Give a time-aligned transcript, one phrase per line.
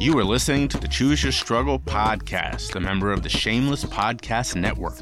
[0.00, 4.56] You are listening to the Choose Your Struggle podcast, a member of the Shameless Podcast
[4.56, 5.00] Network.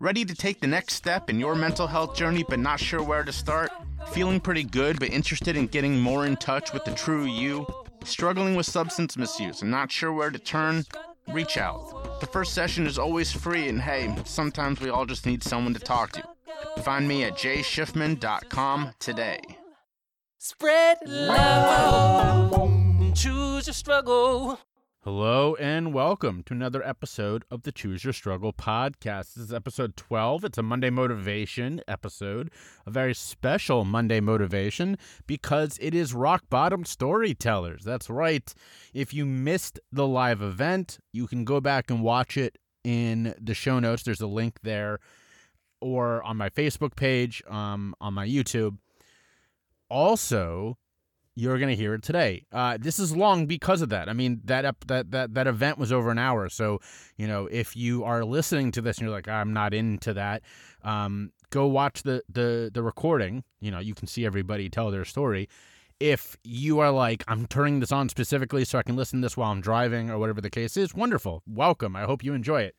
[0.00, 3.24] Ready to take the next step in your mental health journey but not sure where
[3.24, 3.70] to start?
[4.12, 7.66] Feeling pretty good but interested in getting more in touch with the true you?
[8.04, 10.84] Struggling with substance misuse and not sure where to turn?
[11.32, 12.20] Reach out.
[12.20, 15.80] The first session is always free, and hey, sometimes we all just need someone to
[15.80, 16.22] talk to.
[16.82, 19.40] Find me at jschiffman.com today.
[20.38, 22.85] Spread love.
[23.16, 24.60] Choose your struggle.
[25.02, 29.32] Hello and welcome to another episode of the Choose Your Struggle podcast.
[29.32, 30.44] This is episode 12.
[30.44, 32.50] It's a Monday motivation episode,
[32.84, 37.84] a very special Monday motivation because it is rock bottom storytellers.
[37.84, 38.52] That's right.
[38.92, 43.54] If you missed the live event, you can go back and watch it in the
[43.54, 44.02] show notes.
[44.02, 44.98] There's a link there
[45.80, 48.76] or on my Facebook page, um, on my YouTube.
[49.88, 50.76] Also,
[51.36, 52.46] you're going to hear it today.
[52.50, 54.08] Uh, this is long because of that.
[54.08, 56.48] I mean, that ep- that that that event was over an hour.
[56.48, 56.80] So,
[57.16, 60.42] you know, if you are listening to this and you're like, I'm not into that,
[60.82, 63.44] um, go watch the the the recording.
[63.60, 65.48] You know, you can see everybody tell their story.
[66.00, 69.36] If you are like, I'm turning this on specifically so I can listen to this
[69.36, 71.42] while I'm driving or whatever the case is, wonderful.
[71.46, 71.96] Welcome.
[71.96, 72.74] I hope you enjoy it.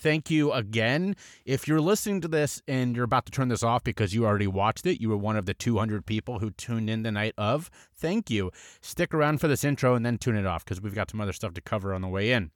[0.00, 1.14] Thank you again.
[1.44, 4.46] If you're listening to this and you're about to turn this off because you already
[4.46, 7.70] watched it, you were one of the 200 people who tuned in the night of,
[7.94, 8.50] thank you.
[8.80, 11.34] Stick around for this intro and then tune it off because we've got some other
[11.34, 12.50] stuff to cover on the way in.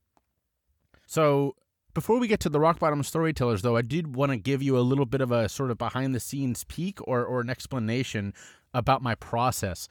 [1.06, 1.55] So,
[1.92, 4.79] before we get to the rock bottom storytellers, though, I did want to give you
[4.79, 8.33] a little bit of a sort of behind the scenes peek or, or an explanation
[8.73, 9.86] about my process.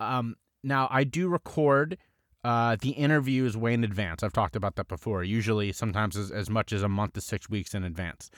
[0.00, 1.98] Um, now, I do record
[2.48, 4.22] uh, the interviews way in advance.
[4.22, 7.50] I've talked about that before, usually sometimes as, as much as a month to six
[7.50, 8.30] weeks in advance.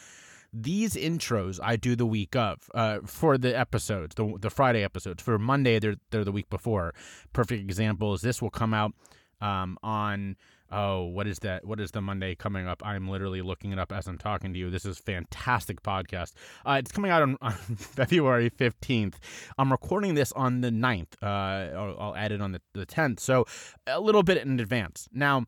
[0.53, 5.23] These intros I do the week of uh, for the episodes, the, the Friday episodes.
[5.23, 6.93] For Monday, they're, they're the week before.
[7.33, 8.95] Perfect example is this will come out
[9.41, 10.35] um, on
[10.71, 11.65] oh what is that?
[11.65, 12.83] What is the monday coming up?
[12.85, 14.71] I'm literally looking it up as i'm talking to you.
[14.71, 16.33] This is fantastic podcast.
[16.67, 19.15] Uh, it's coming out on, on, february 15th
[19.59, 23.21] i'm recording this on the 9th uh, I'll, I'll, add it on the, the 10th
[23.21, 23.47] so
[23.87, 25.09] a little bit in advance.
[25.13, 25.47] Now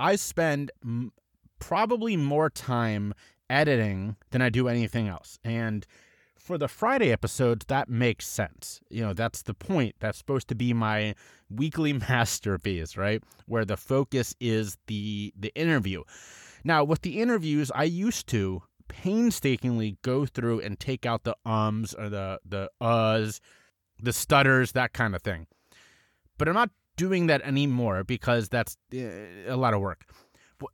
[0.00, 1.12] i spend m-
[1.58, 3.14] probably more time
[3.50, 5.38] editing than i do anything else.
[5.44, 5.86] And
[6.48, 8.80] for the Friday episodes, that makes sense.
[8.88, 9.96] You know, that's the point.
[10.00, 11.14] That's supposed to be my
[11.50, 13.22] weekly masterpiece, right?
[13.46, 16.04] Where the focus is the the interview.
[16.64, 21.92] Now, with the interviews, I used to painstakingly go through and take out the ums
[21.92, 23.40] or the the uhs,
[24.02, 25.46] the stutters, that kind of thing.
[26.38, 29.10] But I'm not doing that anymore because that's eh,
[29.46, 30.06] a lot of work.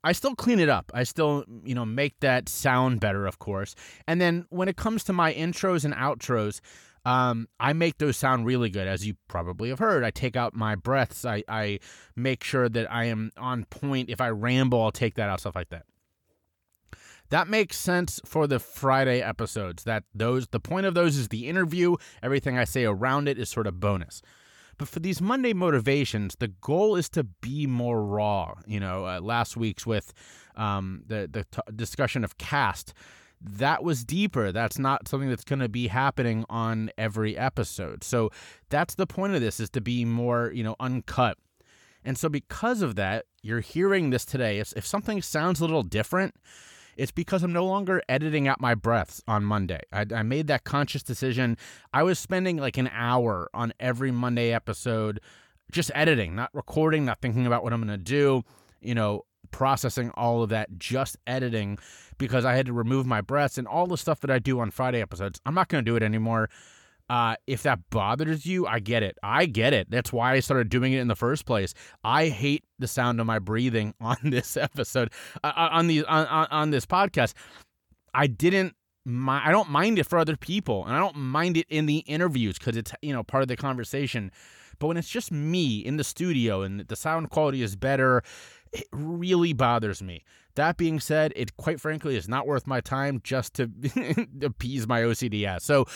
[0.03, 0.91] I still clean it up.
[0.95, 3.75] I still, you know, make that sound better, of course.
[4.07, 6.61] And then when it comes to my intros and outros,
[7.05, 10.05] um, I make those sound really good, as you probably have heard.
[10.05, 11.25] I take out my breaths.
[11.25, 11.81] I, I
[12.17, 14.09] make sure that I am on point.
[14.09, 15.85] If I ramble, I'll take that out, stuff like that.
[17.31, 19.85] That makes sense for the Friday episodes.
[19.85, 21.97] That those the point of those is the interview.
[22.23, 24.23] Everything I say around it is sort of bonus.
[24.79, 28.55] But for these Monday motivations, the goal is to be more raw.
[28.67, 30.13] You know, uh, last week's with
[30.57, 32.95] um, the the t- discussion of caste,
[33.41, 34.53] that was deeper.
[34.53, 38.05] That's not something that's going to be happening on every episode.
[38.05, 38.31] So
[38.69, 41.39] that's the point of this: is to be more, you know, uncut.
[42.05, 44.59] And so because of that, you're hearing this today.
[44.59, 46.35] If if something sounds a little different
[46.97, 49.81] it's because I'm no longer editing out my breaths on Monday.
[49.93, 51.57] I, I made that conscious decision.
[51.93, 55.21] I was spending like an hour on every Monday episode
[55.71, 58.43] just editing, not recording, not thinking about what I'm going to do,
[58.81, 61.79] you know, processing all of that, just editing
[62.19, 64.71] because I had to remove my breaths and all the stuff that I do on
[64.71, 65.41] Friday episodes.
[65.47, 66.49] I'm not going to do it anymore.
[67.11, 69.19] Uh, if that bothers you, I get it.
[69.23, 69.91] I get it.
[69.91, 71.75] That's why I started doing it in the first place.
[72.03, 75.11] I hate the sound of my breathing on this episode,
[75.43, 77.35] uh, uh on the on, on this podcast.
[78.13, 78.75] I didn't.
[79.07, 82.59] I don't mind it for other people, and I don't mind it in the interviews
[82.59, 84.31] because it's you know part of the conversation.
[84.79, 88.23] But when it's just me in the studio and the sound quality is better,
[88.73, 90.25] it really bothers me.
[90.57, 93.71] That being said, it quite frankly is not worth my time just to
[94.43, 95.87] appease my OCD So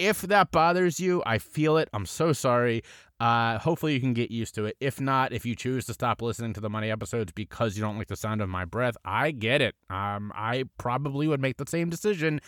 [0.00, 1.90] if that bothers you, I feel it.
[1.92, 2.82] I'm so sorry.
[3.20, 4.76] Uh, hopefully, you can get used to it.
[4.80, 7.98] If not, if you choose to stop listening to the money episodes because you don't
[7.98, 9.74] like the sound of my breath, I get it.
[9.90, 12.40] Um, I probably would make the same decision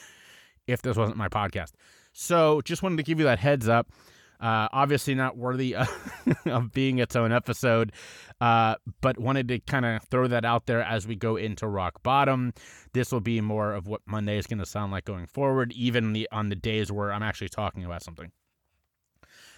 [0.66, 1.72] if this wasn't my podcast.
[2.14, 3.93] So, just wanted to give you that heads up.
[4.42, 5.88] Uh, obviously, not worthy of,
[6.46, 7.92] of being its own episode,
[8.40, 12.02] uh, but wanted to kind of throw that out there as we go into rock
[12.02, 12.52] bottom.
[12.92, 16.12] This will be more of what Monday is going to sound like going forward, even
[16.12, 18.32] the, on the days where I'm actually talking about something.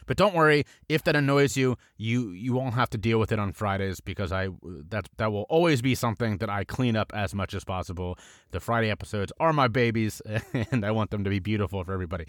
[0.07, 3.39] But don't worry, if that annoys you, you you won't have to deal with it
[3.39, 4.49] on Fridays because I
[4.91, 8.19] that that will always be something that I clean up as much as possible.
[8.51, 10.21] The Friday episodes are my babies,
[10.71, 12.27] and I want them to be beautiful for everybody.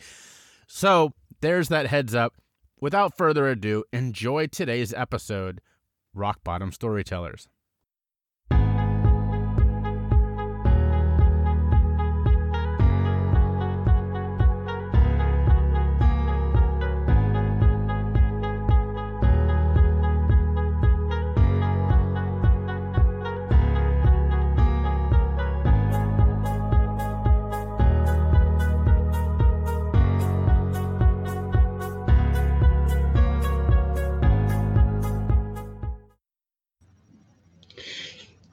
[0.68, 2.34] So there's that heads up.
[2.86, 5.60] Without further ado, enjoy today's episode,
[6.14, 7.48] Rock Bottom Storytellers.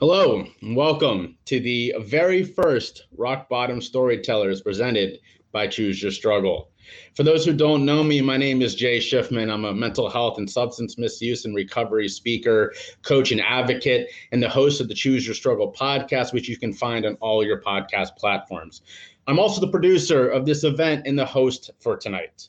[0.02, 5.20] Hello, and welcome to the very first Rock Bottom Storytellers presented
[5.52, 6.72] by Choose Your Struggle.
[7.14, 9.48] For those who don't know me, my name is Jay Schiffman.
[9.48, 14.48] I'm a mental health and substance misuse and recovery speaker, coach, and advocate, and the
[14.48, 18.16] host of the Choose Your Struggle podcast, which you can find on all your podcast
[18.16, 18.82] platforms.
[19.28, 22.48] I'm also the producer of this event and the host for tonight.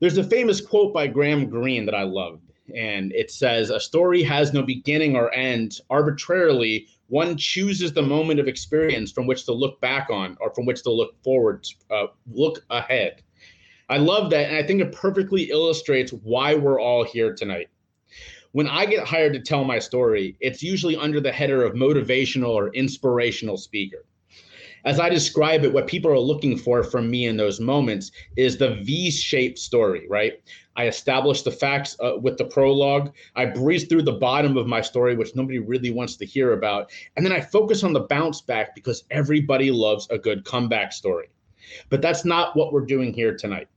[0.00, 2.40] There's a famous quote by Graham Greene that I love
[2.74, 5.80] and it says a story has no beginning or end.
[5.90, 10.64] Arbitrarily, one chooses the moment of experience from which to look back on or from
[10.66, 13.22] which to look forward, uh, look ahead.
[13.88, 17.68] I love that, and I think it perfectly illustrates why we're all here tonight.
[18.52, 22.50] When I get hired to tell my story, it's usually under the header of motivational
[22.50, 24.06] or inspirational speaker
[24.84, 28.56] as I describe it, what people are looking for from me in those moments is
[28.56, 30.42] the V shaped story, right?
[30.76, 33.12] I establish the facts uh, with the prologue.
[33.36, 36.90] I breeze through the bottom of my story, which nobody really wants to hear about.
[37.16, 41.28] And then I focus on the bounce back because everybody loves a good comeback story.
[41.88, 43.68] But that's not what we're doing here tonight.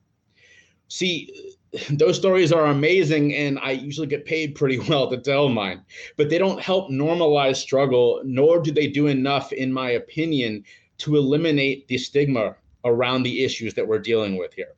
[0.90, 1.56] See,
[1.92, 5.84] those stories are amazing and I usually get paid pretty well to tell mine,
[6.18, 10.64] but they don't help normalize struggle, nor do they do enough, in my opinion,
[11.00, 12.56] to eliminate the stigma
[12.86, 14.74] around the issues that we're dealing with here.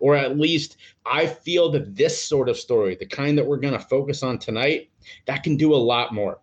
[0.00, 3.74] Or at least I feel that this sort of story, the kind that we're going
[3.74, 4.90] to focus on tonight,
[5.26, 6.38] that can do a lot more.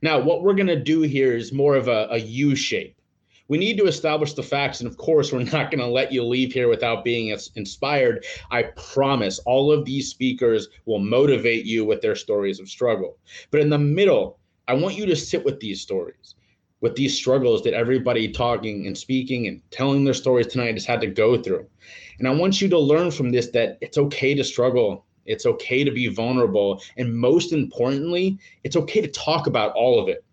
[0.00, 2.96] Now, what we're going to do here is more of a, a U shape.
[3.48, 4.80] We need to establish the facts.
[4.80, 8.24] And of course, we're not going to let you leave here without being inspired.
[8.50, 13.18] I promise all of these speakers will motivate you with their stories of struggle.
[13.50, 14.38] But in the middle,
[14.68, 16.34] I want you to sit with these stories
[16.82, 21.00] with these struggles that everybody talking and speaking and telling their stories tonight has had
[21.00, 21.64] to go through.
[22.18, 25.06] And I want you to learn from this that it's okay to struggle.
[25.24, 26.82] It's okay to be vulnerable.
[26.96, 30.24] And most importantly, it's okay to talk about all of it.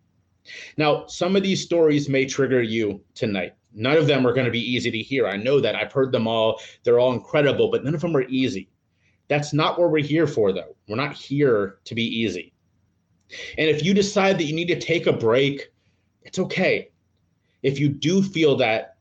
[0.75, 3.53] Now, some of these stories may trigger you tonight.
[3.71, 5.27] None of them are going to be easy to hear.
[5.27, 5.75] I know that.
[5.75, 6.59] I've heard them all.
[6.83, 8.69] They're all incredible, but none of them are easy.
[9.27, 10.75] That's not what we're here for, though.
[10.87, 12.51] We're not here to be easy.
[13.59, 15.71] And if you decide that you need to take a break,
[16.29, 16.91] it's okay.
[17.63, 18.97] If you do feel that,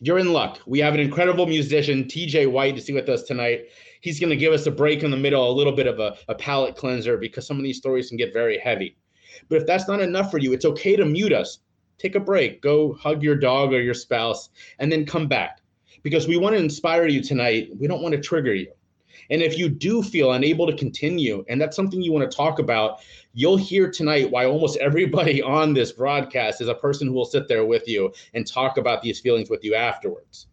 [0.00, 0.60] you're in luck.
[0.66, 3.68] We have an incredible musician, TJ White, to sing with us tonight.
[4.02, 6.18] He's going to give us a break in the middle, a little bit of a,
[6.28, 8.94] a palate cleanser because some of these stories can get very heavy.
[9.48, 11.60] But if that's not enough for you, it's okay to mute us.
[11.96, 15.62] Take a break, go hug your dog or your spouse, and then come back
[16.02, 17.70] because we want to inspire you tonight.
[17.80, 18.70] We don't want to trigger you.
[19.30, 22.58] And if you do feel unable to continue, and that's something you want to talk
[22.58, 23.00] about,
[23.32, 27.48] you'll hear tonight why almost everybody on this broadcast is a person who will sit
[27.48, 30.46] there with you and talk about these feelings with you afterwards.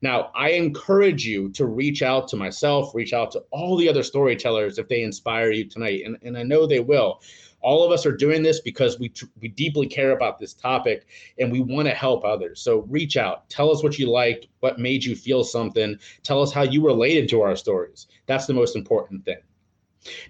[0.00, 4.04] Now, I encourage you to reach out to myself, reach out to all the other
[4.04, 6.02] storytellers if they inspire you tonight.
[6.04, 7.20] And, and I know they will.
[7.60, 11.06] All of us are doing this because we we deeply care about this topic
[11.38, 12.60] and we want to help others.
[12.60, 16.52] So reach out, tell us what you liked, what made you feel something, tell us
[16.52, 18.06] how you related to our stories.
[18.26, 19.38] That's the most important thing.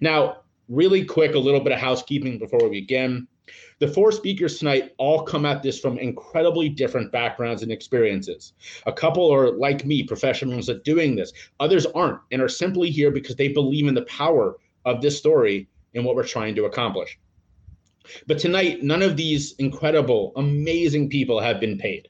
[0.01, 3.27] Now, really quick, a little bit of housekeeping before we begin.
[3.79, 8.53] The four speakers tonight all come at this from incredibly different backgrounds and experiences.
[8.87, 11.33] A couple are like me, professionals at doing this.
[11.61, 15.69] Others aren't and are simply here because they believe in the power of this story
[15.95, 17.19] in what we're trying to accomplish.
[18.27, 22.09] But tonight, none of these incredible, amazing people have been paid.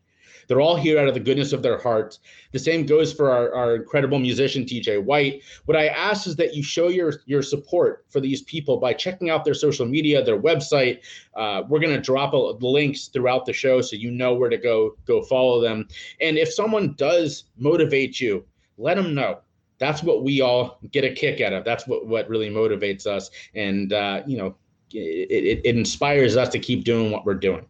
[0.48, 2.20] They're all here out of the goodness of their hearts.
[2.52, 5.42] The same goes for our, our incredible musician, TJ White.
[5.66, 9.28] What I ask is that you show your, your support for these people by checking
[9.28, 11.00] out their social media, their website.
[11.34, 14.56] Uh, we're going to drop a, links throughout the show so you know where to
[14.56, 15.86] go, go follow them.
[16.20, 18.44] And if someone does motivate you,
[18.78, 19.40] let them know
[19.78, 21.64] that's what we all get a kick out of.
[21.64, 23.30] That's what, what really motivates us.
[23.54, 24.54] And, uh, you know,
[24.92, 27.66] it, it, it inspires us to keep doing what we're doing.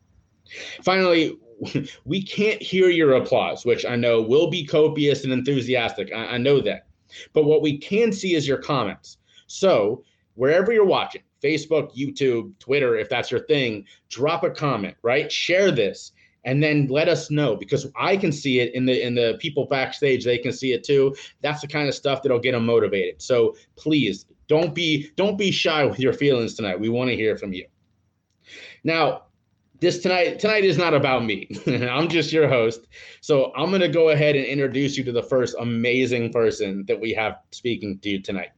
[0.83, 1.39] Finally,
[2.05, 6.13] we can't hear your applause, which I know will be copious and enthusiastic.
[6.13, 6.87] I, I know that.
[7.33, 9.19] But what we can see is your comments.
[9.47, 15.31] So wherever you're watching, Facebook, YouTube, Twitter, if that's your thing, drop a comment, right?
[15.31, 16.13] Share this
[16.45, 19.67] and then let us know because I can see it in the in the people
[19.67, 21.15] backstage they can see it too.
[21.41, 23.21] That's the kind of stuff that'll get them motivated.
[23.21, 26.81] So please don't be don't be shy with your feelings tonight.
[26.81, 27.67] We want to hear from you.
[28.85, 29.25] Now,
[29.81, 31.49] this tonight tonight is not about me.
[31.67, 32.87] I'm just your host.
[33.21, 36.99] So I'm going to go ahead and introduce you to the first amazing person that
[36.99, 38.51] we have speaking to you tonight.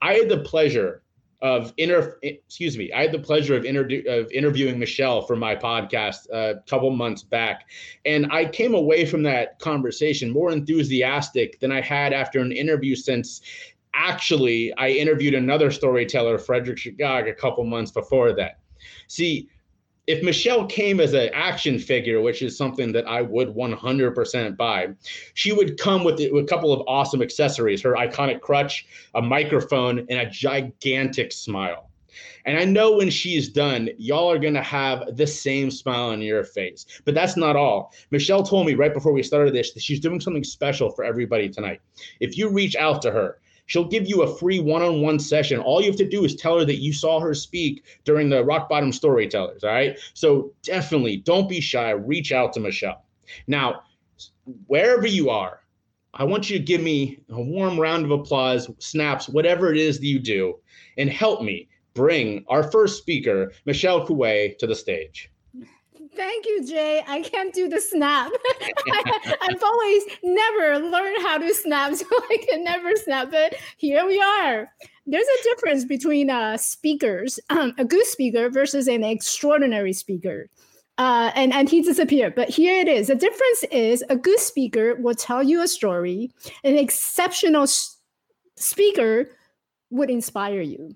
[0.00, 1.02] I had the pleasure
[1.42, 5.56] of inter excuse me i had the pleasure of, inter- of interviewing michelle for my
[5.56, 7.68] podcast a couple months back.
[8.06, 12.94] And i came away from that conversation more enthusiastic than i had after an interview
[12.94, 13.42] since
[13.92, 18.60] actually i interviewed another storyteller frederick Shegog, a couple months before that.
[19.08, 19.48] See
[20.06, 24.88] if Michelle came as an action figure, which is something that I would 100% buy,
[25.34, 30.18] she would come with, a couple of awesome accessories her iconic crutch, a microphone, and
[30.18, 31.88] a gigantic smile.
[32.44, 36.20] And I know when she's done, y'all are going to have the same smile on
[36.20, 36.86] your face.
[37.04, 37.92] But that's not all.
[38.10, 41.48] Michelle told me right before we started this that she's doing something special for everybody
[41.48, 41.80] tonight.
[42.18, 43.38] If you reach out to her,
[43.72, 45.58] She'll give you a free one on one session.
[45.58, 48.44] All you have to do is tell her that you saw her speak during the
[48.44, 49.64] Rock Bottom Storytellers.
[49.64, 49.98] All right.
[50.12, 51.88] So definitely don't be shy.
[51.92, 53.06] Reach out to Michelle.
[53.46, 53.84] Now,
[54.66, 55.60] wherever you are,
[56.12, 59.98] I want you to give me a warm round of applause, snaps, whatever it is
[60.00, 60.58] that you do,
[60.98, 65.30] and help me bring our first speaker, Michelle Coué, to the stage.
[66.14, 67.02] Thank you, Jay.
[67.06, 68.30] I can't do the snap.
[68.60, 73.30] I, have always never learned how to snap, so I can never snap.
[73.30, 74.70] But here we are.
[75.06, 80.48] There's a difference between uh, speakers, um, a good speaker versus an extraordinary speaker.
[80.98, 82.34] Uh, and, and he disappeared.
[82.34, 83.06] But here it is.
[83.06, 86.30] The difference is a good speaker will tell you a story,
[86.64, 87.96] an exceptional s-
[88.56, 89.30] speaker
[89.90, 90.94] would inspire you.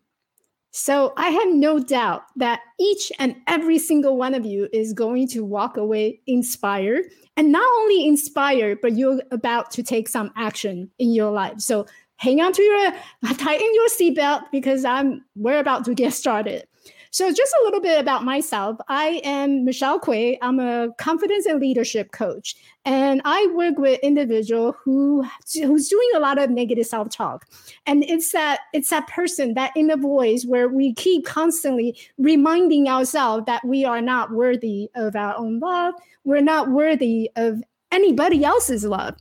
[0.78, 5.26] So I have no doubt that each and every single one of you is going
[5.28, 10.90] to walk away inspired and not only inspired, but you're about to take some action
[10.98, 11.60] in your life.
[11.60, 12.92] So hang on to your,
[13.38, 16.68] tighten your seatbelt because I'm, we're about to get started.
[17.10, 18.78] So, just a little bit about myself.
[18.88, 20.38] I am Michelle Coué.
[20.42, 26.20] I'm a confidence and leadership coach, and I work with individual who who's doing a
[26.20, 27.46] lot of negative self talk.
[27.86, 33.46] And it's that it's that person, that inner voice, where we keep constantly reminding ourselves
[33.46, 35.94] that we are not worthy of our own love.
[36.24, 39.16] We're not worthy of anybody else's love,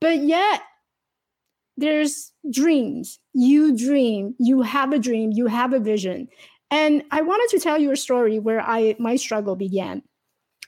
[0.00, 0.62] but yet
[1.76, 3.18] there's dreams.
[3.32, 4.34] You dream.
[4.38, 5.32] You have a dream.
[5.32, 6.28] You have a vision
[6.74, 10.02] and I wanted to tell you a story where I my struggle began.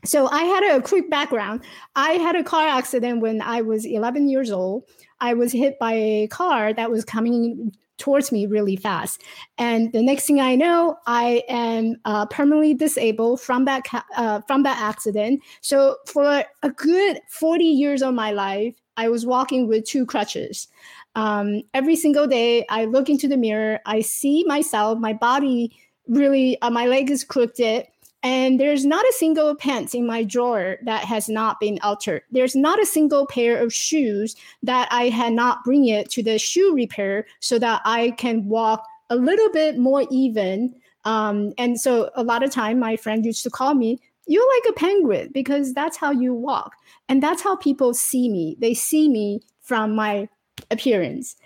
[0.04, 1.62] So I had a quick background.
[1.96, 4.84] I had a car accident when I was 11 years old.
[5.20, 9.22] I was hit by a car that was coming towards me really fast.
[9.58, 13.82] And the next thing I know, I am uh, permanently disabled from that
[14.16, 15.42] uh, from that accident.
[15.60, 20.68] So for a good 40 years of my life, I was walking with two crutches.
[21.16, 25.72] Um, every single day, I look into the mirror, I see myself, my body
[26.08, 27.86] really uh, my leg is crooked
[28.22, 32.22] and there's not a single pants in my drawer that has not been altered.
[32.30, 36.38] There's not a single pair of shoes that i had not bring it to the
[36.38, 40.74] shoe repair so that i can walk a little bit more even.
[41.04, 44.70] Um, and so a lot of time my friend used to call me you're like
[44.70, 46.74] a penguin because that's how you walk.
[47.08, 48.56] And that's how people see me.
[48.58, 50.28] They see me from my
[50.70, 51.36] appearance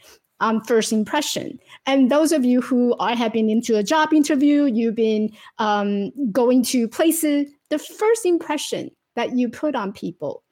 [0.40, 1.58] um, first impression.
[1.86, 6.12] And those of you who are have been into a job interview, you've been um,
[6.32, 10.42] going to places, the first impression that you put on people.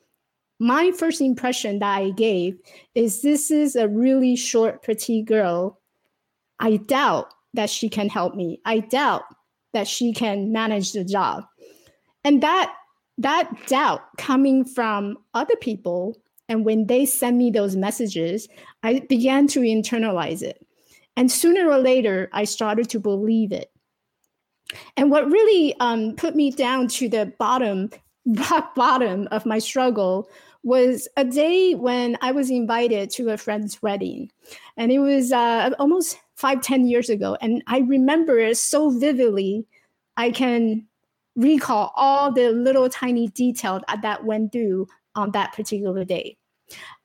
[0.61, 2.59] My first impression that I gave
[2.95, 5.81] is this is a really short, pretty girl.
[6.59, 8.61] I doubt that she can help me.
[8.65, 9.23] I doubt
[9.73, 11.45] that she can manage the job.
[12.25, 12.75] And that
[13.19, 16.17] that doubt coming from other people
[16.49, 18.49] and when they send me those messages,
[18.83, 20.65] I began to internalize it.
[21.17, 23.71] And sooner or later, I started to believe it.
[24.97, 27.91] And what really um, put me down to the bottom,
[28.27, 30.29] rock bottom of my struggle
[30.63, 34.31] was a day when I was invited to a friend's wedding.
[34.77, 37.37] And it was uh, almost five, ten years ago.
[37.41, 39.67] And I remember it so vividly.
[40.17, 40.87] I can
[41.37, 46.38] recall all the little tiny details that went through on that particular day.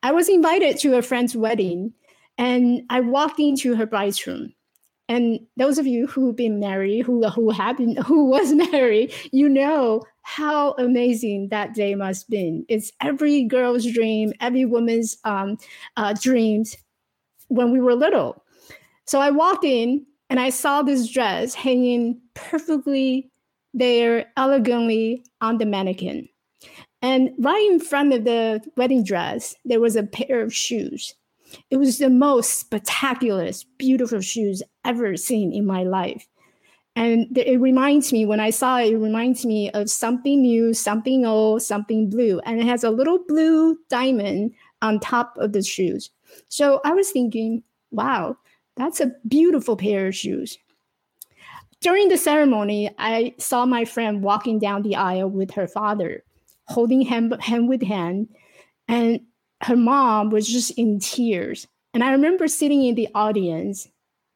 [0.01, 1.93] I was invited to a friend's wedding
[2.37, 4.53] and I walked into her bride's room.
[5.09, 9.49] And those of you who've been married, who who have been, who was married, you
[9.49, 12.65] know how amazing that day must have been.
[12.69, 15.57] It's every girl's dream, every woman's um,
[15.97, 16.75] uh, dreams.
[17.49, 18.43] when we were little.
[19.05, 23.29] So I walked in and I saw this dress hanging perfectly
[23.73, 26.29] there, elegantly on the mannequin.
[27.03, 31.13] And right in front of the wedding dress, there was a pair of shoes.
[31.69, 36.25] It was the most spectacular, beautiful shoes ever seen in my life.
[36.95, 41.25] And it reminds me, when I saw it, it reminds me of something new, something
[41.25, 42.39] old, something blue.
[42.45, 46.09] And it has a little blue diamond on top of the shoes.
[46.47, 48.37] So I was thinking, wow,
[48.77, 50.57] that's a beautiful pair of shoes.
[51.81, 56.23] During the ceremony, I saw my friend walking down the aisle with her father,
[56.67, 58.29] holding hand, hand with hand.
[58.87, 59.21] And
[59.61, 61.67] her mom was just in tears.
[61.93, 63.87] And I remember sitting in the audience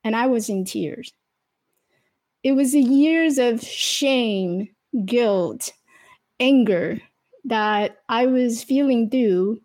[0.03, 1.11] and I was in tears.
[2.43, 4.69] It was the years of shame,
[5.05, 5.71] guilt,
[6.39, 7.01] anger
[7.45, 9.59] that I was feeling through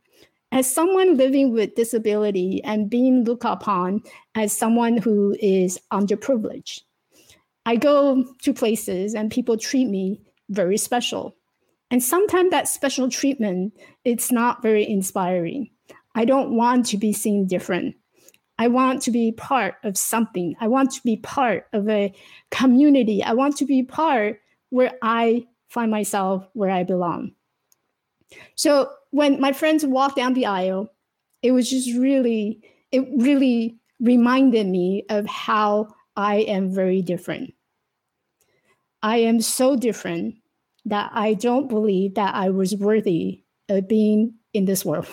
[0.50, 4.02] as someone living with disability and being looked upon
[4.34, 6.80] as someone who is underprivileged.
[7.64, 11.36] I go to places and people treat me very special.
[11.92, 15.68] And sometimes that special treatment, it's not very inspiring.
[16.14, 17.96] I don't want to be seen different.
[18.58, 20.54] I want to be part of something.
[20.58, 22.14] I want to be part of a
[22.50, 23.22] community.
[23.22, 27.32] I want to be part where I find myself where I belong.
[28.54, 30.90] So when my friends walked down the aisle,
[31.42, 37.52] it was just really, it really reminded me of how I am very different.
[39.02, 40.36] I am so different
[40.84, 45.06] that I don't believe that I was worthy of being in this world.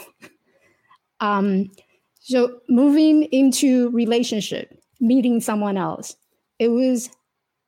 [1.19, 1.69] um,
[2.19, 6.15] so moving into relationship, meeting someone else,
[6.57, 7.09] it was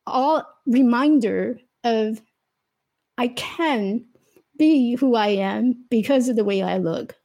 [0.05, 2.22] all reminder of
[3.17, 4.05] I can
[4.58, 7.15] be who I am because of the way I look.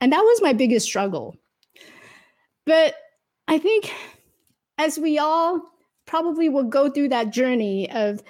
[0.00, 1.36] And that was my biggest struggle.
[2.66, 2.94] But
[3.48, 3.92] I think
[4.78, 5.62] as we all
[6.06, 8.22] probably will go through that journey of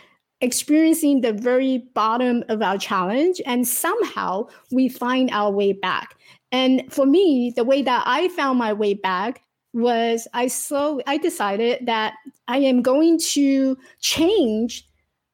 [0.45, 6.15] experiencing the very bottom of our challenge and somehow we find our way back.
[6.53, 11.19] And for me the way that i found my way back was i so i
[11.19, 12.15] decided that
[12.47, 14.87] i am going to change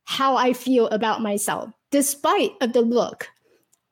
[0.04, 3.28] how i feel about myself despite of the look.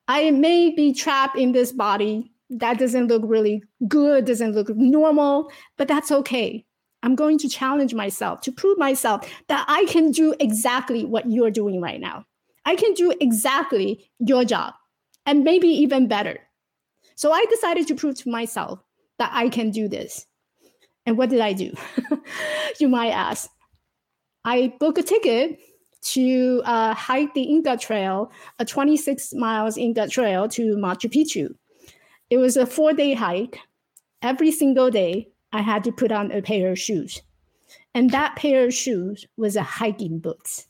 [0.07, 5.51] I may be trapped in this body that doesn't look really good doesn't look normal
[5.77, 6.65] but that's okay
[7.03, 11.51] I'm going to challenge myself to prove myself that I can do exactly what you're
[11.51, 12.25] doing right now.
[12.65, 14.73] I can do exactly your job
[15.25, 16.39] and maybe even better.
[17.15, 18.79] So I decided to prove to myself
[19.17, 20.25] that I can do this.
[21.05, 21.73] And what did I do?
[22.79, 23.49] you might ask.
[24.45, 25.59] I booked a ticket
[26.01, 31.55] to uh, hike the Inca Trail, a 26 miles Inca Trail to Machu Picchu.
[32.29, 33.59] It was a four day hike.
[34.21, 37.21] Every single day, I had to put on a pair of shoes.
[37.93, 40.67] And that pair of shoes was a hiking boots.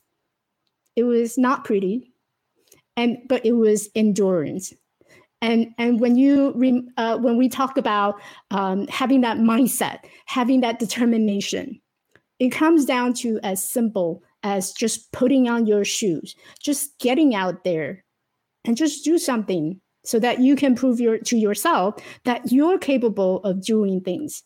[0.95, 2.11] It was not pretty,
[2.97, 4.73] and but it was endurance.
[5.41, 8.19] And and when you uh, when we talk about
[8.51, 11.79] um, having that mindset, having that determination,
[12.39, 17.63] it comes down to as simple as just putting on your shoes, just getting out
[17.63, 18.03] there,
[18.65, 23.43] and just do something so that you can prove your, to yourself that you're capable
[23.43, 24.43] of doing things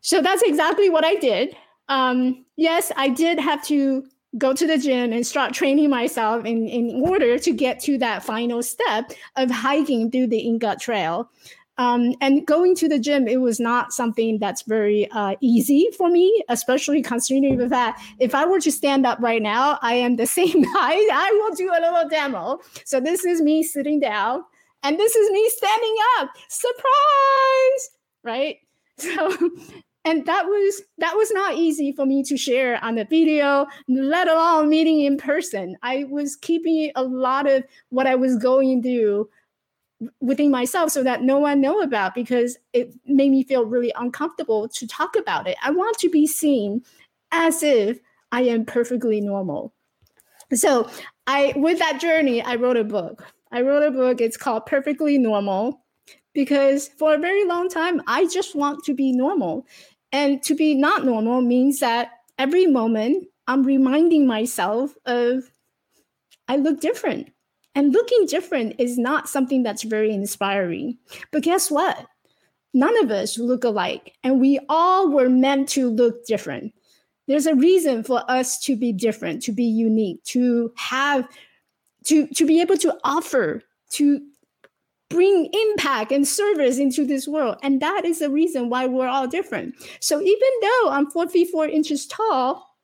[0.00, 1.56] so that's exactly what I did.
[1.88, 4.04] Um, yes, I did have to
[4.36, 8.22] go to the gym and start training myself in, in order to get to that
[8.22, 11.30] final step of hiking through the Inca Trail.
[11.78, 16.10] Um, and going to the gym, it was not something that's very uh, easy for
[16.10, 20.16] me, especially considering the fact if I were to stand up right now, I am
[20.16, 21.08] the same height.
[21.12, 22.58] I will do a little demo.
[22.84, 24.42] So this is me sitting down,
[24.82, 26.30] and this is me standing up.
[26.48, 27.90] Surprise!
[28.24, 28.56] Right?
[29.00, 29.30] So
[30.08, 34.26] and that was that was not easy for me to share on the video let
[34.26, 35.76] alone meeting in person.
[35.82, 39.28] I was keeping a lot of what i was going through
[40.20, 44.68] within myself so that no one know about because it made me feel really uncomfortable
[44.68, 45.56] to talk about it.
[45.62, 46.82] I want to be seen
[47.30, 47.98] as if
[48.32, 49.74] i am perfectly normal.
[50.54, 50.88] So
[51.26, 53.26] i with that journey i wrote a book.
[53.52, 54.20] I wrote a book.
[54.22, 55.82] It's called perfectly normal
[56.38, 59.66] because for a very long time i just want to be normal
[60.12, 65.50] and to be not normal means that every moment I'm reminding myself of
[66.48, 67.30] I look different.
[67.74, 70.98] And looking different is not something that's very inspiring.
[71.30, 72.06] But guess what?
[72.74, 76.74] None of us look alike, and we all were meant to look different.
[77.26, 81.28] There's a reason for us to be different, to be unique, to have,
[82.04, 84.20] to, to be able to offer, to
[85.08, 87.56] bring impact and service into this world.
[87.62, 89.74] And that is the reason why we're all different.
[90.00, 92.76] So even though I'm four feet four inches tall,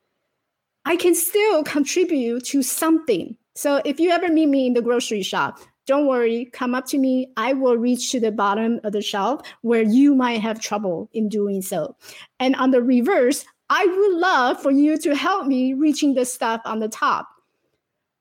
[0.85, 3.37] I can still contribute to something.
[3.55, 6.97] So if you ever meet me in the grocery shop, don't worry, come up to
[6.97, 7.31] me.
[7.37, 11.29] I will reach to the bottom of the shelf where you might have trouble in
[11.29, 11.95] doing so.
[12.39, 16.61] And on the reverse, I would love for you to help me reaching the stuff
[16.65, 17.27] on the top.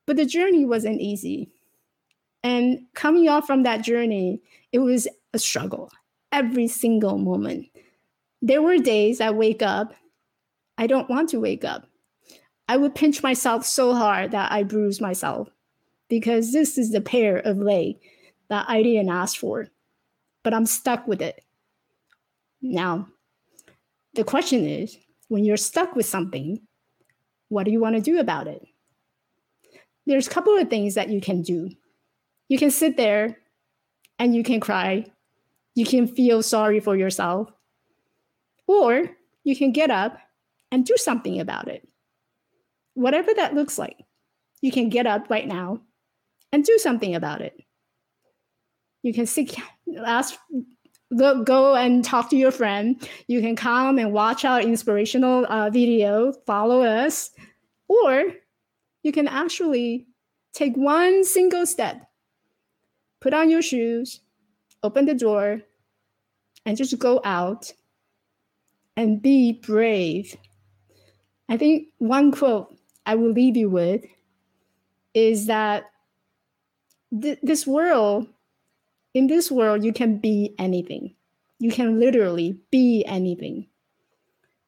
[0.07, 1.51] But the journey wasn't easy.
[2.45, 5.91] And coming off from that journey, it was a struggle
[6.31, 7.67] every single moment.
[8.43, 9.95] There were days I wake up,
[10.77, 11.89] I don't want to wake up.
[12.69, 15.49] I would pinch myself so hard that I bruise myself
[16.09, 17.97] because this is the pair of leg
[18.49, 19.69] that I didn't ask for,
[20.43, 21.43] but I'm stuck with it.
[22.61, 23.09] Now,
[24.15, 26.61] the question is when you're stuck with something,
[27.49, 28.67] what do you want to do about it?
[30.07, 31.71] There's a couple of things that you can do.
[32.49, 33.39] You can sit there
[34.19, 35.07] and you can cry.
[35.75, 37.51] You can feel sorry for yourself.
[38.67, 39.11] Or
[39.45, 40.19] you can get up
[40.71, 41.87] and do something about it.
[42.95, 43.99] Whatever that looks like,
[44.61, 45.81] you can get up right now
[46.53, 47.61] and do something about it.
[49.03, 49.57] You can seek,
[50.07, 50.39] ask,
[51.15, 53.07] go, go and talk to your friend.
[53.27, 57.31] You can come and watch our inspirational uh, video, follow us,
[57.89, 58.33] or
[59.03, 60.07] you can actually
[60.55, 62.09] take one single step
[63.25, 64.21] put on your shoes,
[64.83, 65.63] open the door,
[66.67, 67.73] and just go out
[68.99, 70.37] and be brave.
[71.49, 74.05] I think one quote I will leave you with
[75.15, 75.85] is that
[77.19, 78.29] th- this world,
[79.15, 81.15] in this world, you can be anything.
[81.59, 83.69] You can literally be anything.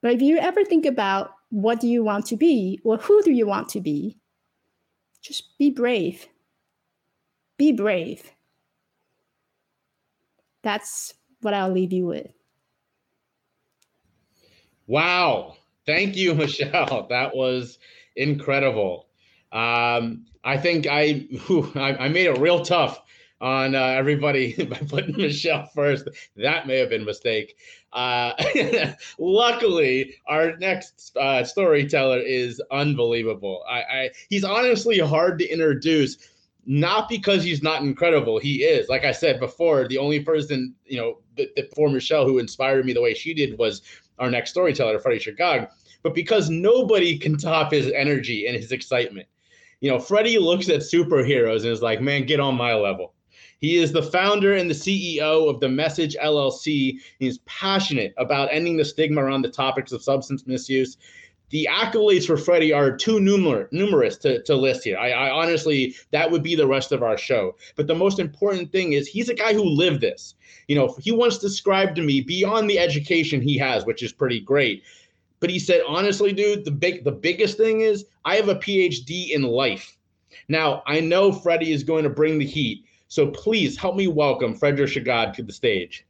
[0.01, 3.33] But if you ever think about what do you want to be or who do
[3.33, 4.17] you want to be,
[5.21, 6.27] just be brave.
[7.59, 8.33] Be brave
[10.67, 12.27] that's what I'll leave you with.
[14.89, 15.55] Wow.
[15.87, 17.07] Thank you, Michelle.
[17.09, 17.79] That was
[18.17, 19.07] incredible.
[19.53, 23.01] Um, I think I, whew, I, I made it real tough
[23.41, 26.09] on uh, everybody by putting Michelle first.
[26.37, 27.57] That may have been a mistake.
[27.93, 28.33] Uh,
[29.21, 33.63] luckily, our next uh, storyteller is unbelievable.
[33.71, 36.19] I, I, he's honestly hard to introduce
[36.67, 38.39] not because he's not incredible.
[38.39, 38.89] He is.
[38.89, 42.93] Like I said before, the only person, you know, the before Michelle who inspired me
[42.93, 43.83] the way she did was
[44.19, 45.69] our next storyteller, Freddie Shegog.
[46.03, 49.29] But because nobody can top his energy and his excitement.
[49.81, 53.15] You know, Freddie looks at superheroes and is like, man, get on my level.
[53.59, 56.99] He is the founder and the CEO of the Message LLC.
[57.19, 60.97] He's passionate about ending the stigma around the topics of substance misuse
[61.51, 64.99] the accolades for Freddie are too numer- numerous to, to list here.
[64.99, 67.57] I, I, honestly, that would be the rest of our show.
[67.77, 70.35] But the most important thing is he's a guy who lived this.
[70.67, 74.41] You know, he once described to me beyond the education he has, which is pretty
[74.41, 74.83] great.
[75.39, 79.31] But he said, honestly, dude, the big, the biggest thing is I have a PhD
[79.31, 79.97] in life.
[80.49, 84.55] Now I know Freddie is going to bring the heat, so please help me welcome
[84.55, 86.05] Frederick Shegog to the stage.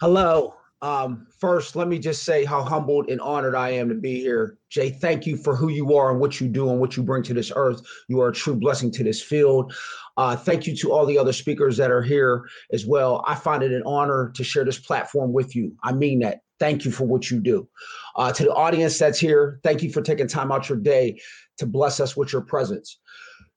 [0.00, 4.20] Hello, um, first, let me just say how humbled and honored I am to be
[4.20, 4.58] here.
[4.68, 7.22] Jay, thank you for who you are and what you do and what you bring
[7.22, 7.80] to this earth.
[8.08, 9.72] You are a true blessing to this field.
[10.16, 13.24] Uh, thank you to all the other speakers that are here as well.
[13.28, 15.72] I find it an honor to share this platform with you.
[15.84, 16.40] I mean that.
[16.58, 17.68] Thank you for what you do.
[18.14, 21.20] Uh, to the audience that's here, thank you for taking time out your day
[21.58, 23.00] to bless us with your presence.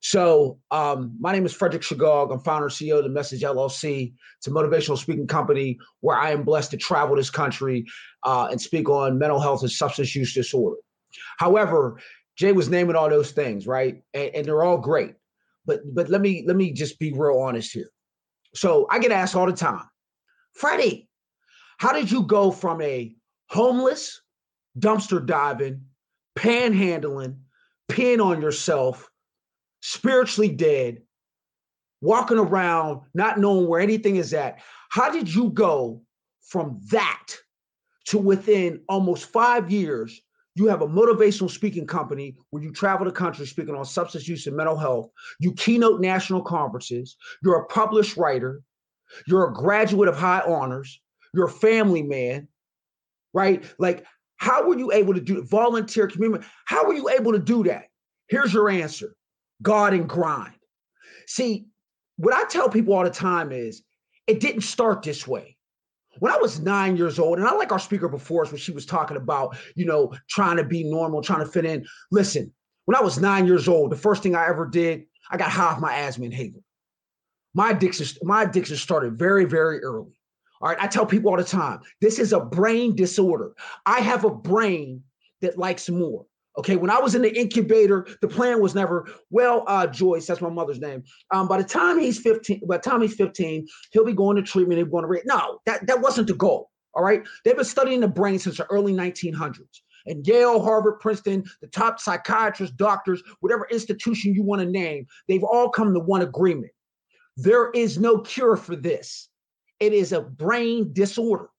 [0.07, 2.31] So, um, my name is Frederick Shegog.
[2.31, 4.13] I'm founder and CEO of the Message LLC.
[4.37, 7.87] It's a motivational speaking company where I am blessed to travel this country
[8.21, 10.77] uh, and speak on mental health and substance use disorder.
[11.39, 11.99] However,
[12.37, 14.03] Jay was naming all those things, right?
[14.13, 15.15] And, and they're all great.
[15.65, 17.89] But but let me let me just be real honest here.
[18.53, 19.89] So I get asked all the time,
[20.53, 21.09] Freddie,
[21.79, 23.15] how did you go from a
[23.49, 24.21] homeless,
[24.77, 25.81] dumpster diving,
[26.37, 27.37] panhandling,
[27.89, 29.09] peeing on yourself?
[29.87, 30.99] Spiritually dead,
[32.01, 34.59] walking around not knowing where anything is at.
[34.89, 36.01] How did you go
[36.41, 37.27] from that
[38.05, 40.19] to within almost five years?
[40.55, 44.47] You have a motivational speaking company where you travel the country speaking on substance use
[44.47, 45.11] and mental health.
[45.39, 47.15] You keynote national conferences.
[47.43, 48.63] You're a published writer.
[49.27, 50.99] You're a graduate of high honors.
[51.35, 52.47] You're a family man,
[53.33, 53.63] right?
[53.77, 54.03] Like,
[54.37, 56.43] how were you able to do volunteer community?
[56.65, 57.85] How were you able to do that?
[58.29, 59.15] Here's your answer
[59.61, 60.53] God and grind.
[61.27, 61.67] See,
[62.17, 63.81] what I tell people all the time is
[64.27, 65.57] it didn't start this way.
[66.19, 68.71] When I was nine years old, and I like our speaker before us when she
[68.71, 71.85] was talking about, you know, trying to be normal, trying to fit in.
[72.11, 72.53] Listen,
[72.85, 75.65] when I was nine years old, the first thing I ever did, I got high
[75.65, 76.61] off my asthma inhaler.
[77.53, 80.17] My addiction, my addiction started very, very early.
[80.61, 80.77] All right.
[80.81, 83.53] I tell people all the time, this is a brain disorder.
[83.85, 85.03] I have a brain
[85.41, 86.25] that likes more.
[86.57, 90.41] Okay, when I was in the incubator, the plan was never, well, uh, Joyce, that's
[90.41, 91.03] my mother's name.
[91.31, 94.41] Um, by the time he's 15, by the time he's 15, he'll be going to
[94.41, 95.25] treatment, be going to rehab.
[95.25, 96.69] No, that, that wasn't the goal.
[96.93, 97.23] All right.
[97.43, 99.81] They've been studying the brain since the early 1900s.
[100.05, 105.43] And Yale, Harvard, Princeton, the top psychiatrists, doctors, whatever institution you want to name, they've
[105.43, 106.71] all come to one agreement.
[107.37, 109.29] There is no cure for this.
[109.79, 111.49] It is a brain disorder.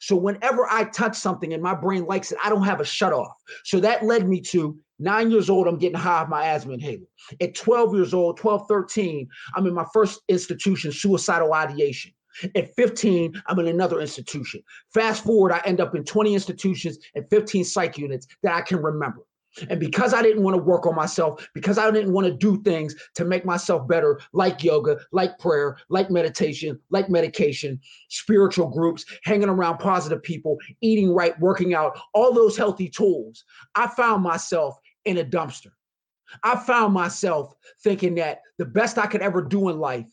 [0.00, 3.12] So whenever I touch something and my brain likes it, I don't have a shut
[3.12, 3.32] off.
[3.64, 7.06] So that led me to nine years old, I'm getting high off my asthma inhaler.
[7.40, 12.12] At 12 years old, 12, 13, I'm in my first institution, suicidal ideation.
[12.56, 14.62] At 15, I'm in another institution.
[14.92, 18.82] Fast forward, I end up in 20 institutions and 15 psych units that I can
[18.82, 19.22] remember.
[19.68, 22.62] And because I didn't want to work on myself, because I didn't want to do
[22.62, 29.04] things to make myself better, like yoga, like prayer, like meditation, like medication, spiritual groups,
[29.24, 34.76] hanging around positive people, eating right, working out, all those healthy tools, I found myself
[35.04, 35.70] in a dumpster.
[36.42, 40.06] I found myself thinking that the best I could ever do in life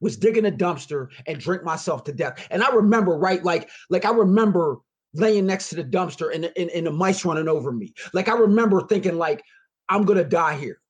[0.00, 2.46] was dig in a dumpster and drink myself to death.
[2.50, 4.78] And I remember, right, like, like I remember
[5.14, 7.92] laying next to the dumpster and, and, and the mice running over me.
[8.12, 9.42] Like I remember thinking like,
[9.88, 10.80] I'm gonna die here.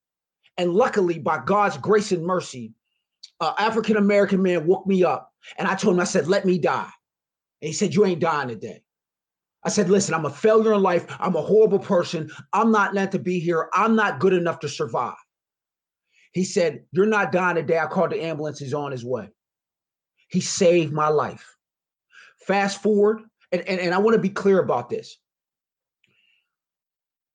[0.58, 2.72] And luckily, by God's grace and mercy,
[3.40, 6.58] an African American man woke me up and I told him, I said, let me
[6.58, 6.90] die.
[7.62, 8.82] And he said, You ain't dying today.
[9.64, 11.06] I said, Listen, I'm a failure in life.
[11.20, 12.30] I'm a horrible person.
[12.52, 13.70] I'm not meant to be here.
[13.72, 15.14] I'm not good enough to survive.
[16.32, 17.78] He said, You're not dying today.
[17.78, 18.58] I called the ambulance.
[18.58, 19.28] He's on his way.
[20.28, 21.56] He saved my life.
[22.46, 23.20] Fast forward,
[23.52, 25.16] and, and, and I want to be clear about this.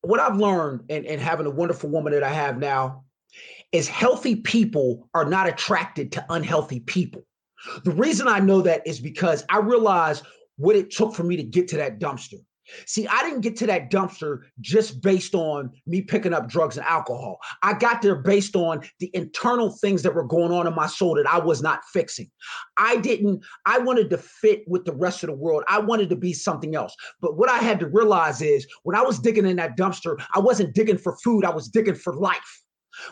[0.01, 3.03] What I've learned and, and having a wonderful woman that I have now
[3.71, 7.25] is healthy people are not attracted to unhealthy people.
[7.83, 10.23] The reason I know that is because I realize
[10.57, 12.39] what it took for me to get to that dumpster.
[12.85, 16.85] See, I didn't get to that dumpster just based on me picking up drugs and
[16.85, 17.39] alcohol.
[17.63, 21.15] I got there based on the internal things that were going on in my soul
[21.15, 22.29] that I was not fixing.
[22.77, 25.63] I didn't, I wanted to fit with the rest of the world.
[25.67, 26.95] I wanted to be something else.
[27.21, 30.39] But what I had to realize is when I was digging in that dumpster, I
[30.39, 32.63] wasn't digging for food, I was digging for life.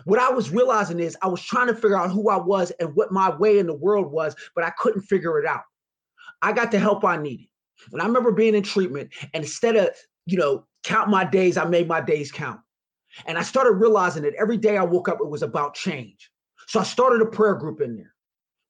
[0.06, 2.96] What I was realizing is I was trying to figure out who I was and
[2.96, 5.62] what my way in the world was, but I couldn't figure it out.
[6.42, 7.48] I got the help I needed.
[7.92, 9.90] And I remember being in treatment, and instead of,
[10.26, 12.60] you know, count my days, I made my days count.
[13.26, 16.30] And I started realizing that every day I woke up, it was about change.
[16.68, 18.14] So I started a prayer group in there,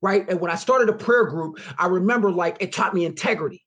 [0.02, 0.28] right?
[0.30, 3.64] And when I started a prayer group, I remember like it taught me integrity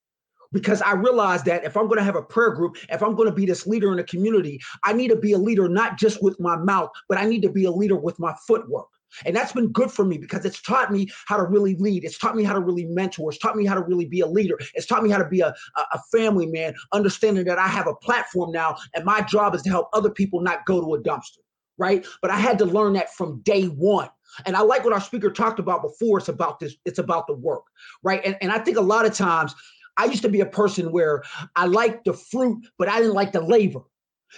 [0.53, 3.29] because I realized that if I'm going to have a prayer group, if I'm going
[3.29, 6.23] to be this leader in the community, I need to be a leader not just
[6.23, 8.89] with my mouth, but I need to be a leader with my footwork.
[9.25, 12.05] And that's been good for me because it's taught me how to really lead.
[12.05, 13.31] It's taught me how to really mentor.
[13.31, 14.59] It's taught me how to really be a leader.
[14.75, 17.95] It's taught me how to be a, a, family man, understanding that I have a
[17.95, 21.39] platform now and my job is to help other people not go to a dumpster,
[21.77, 22.07] right?
[22.23, 24.09] But I had to learn that from day one.
[24.47, 26.19] And I like what our speaker talked about before.
[26.19, 27.65] It's about this, it's about the work,
[28.03, 28.21] right?
[28.25, 29.55] And, and I think a lot of times
[29.97, 31.23] I used to be a person where
[31.57, 33.81] I liked the fruit, but I didn't like the labor.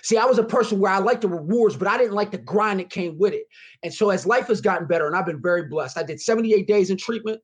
[0.03, 2.39] See, I was a person where I liked the rewards, but I didn't like the
[2.39, 3.45] grind that came with it.
[3.83, 6.67] And so as life has gotten better, and I've been very blessed, I did 78
[6.67, 7.41] days in treatment.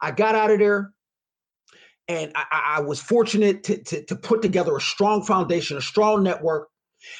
[0.00, 0.92] I got out of there
[2.08, 6.22] and I, I was fortunate to, to, to, put together a strong foundation, a strong
[6.22, 6.68] network,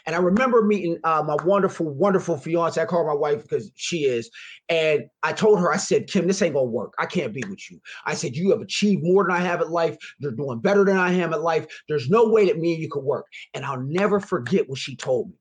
[0.06, 2.80] and I remember meeting uh, my wonderful, wonderful fiance.
[2.80, 4.30] I call her my wife because she is.
[4.68, 6.94] And I told her, I said, Kim, this ain't gonna work.
[6.98, 7.80] I can't be with you.
[8.06, 9.96] I said, you have achieved more than I have at life.
[10.18, 11.66] You're doing better than I am at life.
[11.88, 13.26] There's no way that me and you could work.
[13.54, 15.36] And I'll never forget what she told me.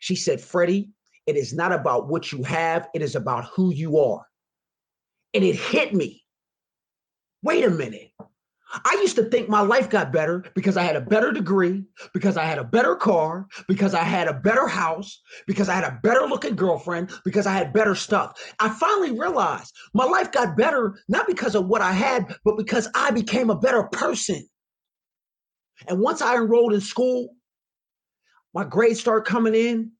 [0.00, 0.90] She said, Freddie,
[1.26, 4.24] it is not about what you have, it is about who you are.
[5.34, 6.24] And it hit me.
[7.42, 8.10] Wait a minute.
[8.72, 12.36] I used to think my life got better because I had a better degree, because
[12.36, 15.98] I had a better car, because I had a better house, because I had a
[16.02, 18.38] better looking girlfriend, because I had better stuff.
[18.60, 22.88] I finally realized my life got better not because of what I had, but because
[22.94, 24.46] I became a better person.
[25.86, 27.34] And once I enrolled in school,
[28.54, 29.92] my grades started coming in.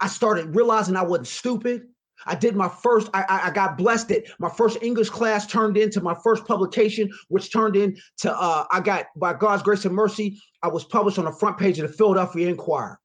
[0.00, 1.82] I started realizing I wasn't stupid.
[2.24, 4.30] I did my first, I, I got blessed it.
[4.38, 9.06] my first English class turned into my first publication, which turned into, uh, I got,
[9.16, 12.48] by God's grace and mercy, I was published on the front page of the Philadelphia
[12.48, 12.98] Inquirer.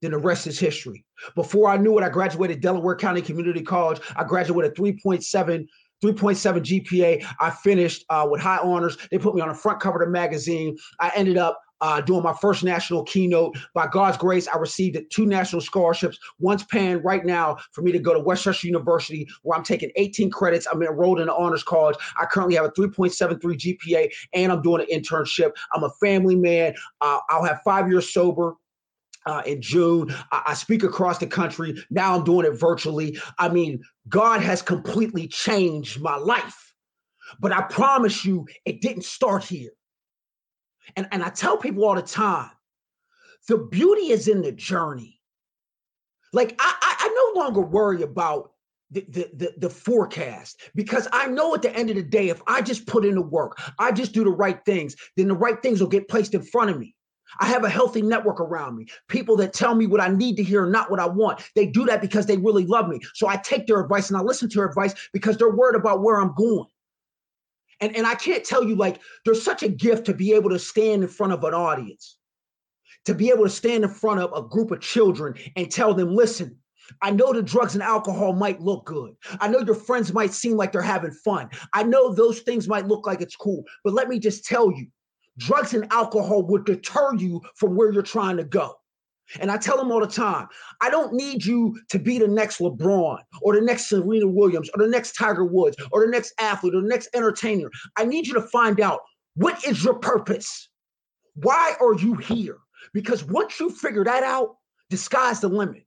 [0.00, 1.04] Then the rest is history.
[1.34, 4.00] Before I knew it, I graduated Delaware County Community College.
[4.16, 5.66] I graduated 3.7
[6.02, 7.26] 3.7 GPA.
[7.40, 8.96] I finished uh, with high honors.
[9.10, 10.78] They put me on the front cover of the magazine.
[10.98, 13.56] I ended up uh, doing my first national keynote.
[13.74, 16.18] By God's grace, I received two national scholarships.
[16.38, 20.30] One's paying right now for me to go to West University, where I'm taking 18
[20.30, 20.66] credits.
[20.70, 21.96] I'm enrolled in the honors college.
[22.18, 25.52] I currently have a 3.73 GPA, and I'm doing an internship.
[25.72, 26.74] I'm a family man.
[27.00, 28.54] Uh, I'll have five years sober.
[29.26, 30.10] Uh, in June.
[30.32, 31.74] I, I, speak across the country.
[31.90, 33.18] Now I'm doing it virtually.
[33.38, 36.72] I mean, God has completely changed my life.
[37.38, 39.72] But I promise you, it didn't start here.
[40.96, 42.50] And, and I tell people all the time
[43.48, 45.20] the beauty is in the journey.
[46.32, 48.52] Like, I, I, I no longer worry about
[48.90, 52.42] the, the, the, the, forecast because I know at the end of the day, if
[52.46, 55.60] I just put in the work, I just do the right things, then the right
[55.62, 56.94] things will get placed in front of me.
[57.38, 58.86] I have a healthy network around me.
[59.08, 61.40] People that tell me what I need to hear, not what I want.
[61.54, 63.00] They do that because they really love me.
[63.14, 66.02] So I take their advice and I listen to their advice because they're worried about
[66.02, 66.66] where I'm going.
[67.80, 70.58] And, and I can't tell you, like, there's such a gift to be able to
[70.58, 72.18] stand in front of an audience,
[73.06, 76.14] to be able to stand in front of a group of children and tell them,
[76.14, 76.58] listen,
[77.02, 79.14] I know the drugs and alcohol might look good.
[79.40, 81.48] I know your friends might seem like they're having fun.
[81.72, 83.64] I know those things might look like it's cool.
[83.84, 84.88] But let me just tell you,
[85.38, 88.74] drugs and alcohol would deter you from where you're trying to go.
[89.38, 90.48] And I tell them all the time,
[90.80, 94.82] I don't need you to be the next LeBron or the next Serena Williams or
[94.82, 97.70] the next Tiger Woods or the next athlete or the next entertainer.
[97.96, 99.00] I need you to find out
[99.34, 100.68] what is your purpose?
[101.34, 102.58] Why are you here?
[102.92, 104.56] Because once you figure that out,
[104.88, 105.84] the sky's the limit.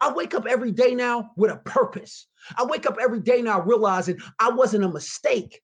[0.00, 2.28] I wake up every day now with a purpose.
[2.56, 5.60] I wake up every day now realizing I wasn't a mistake.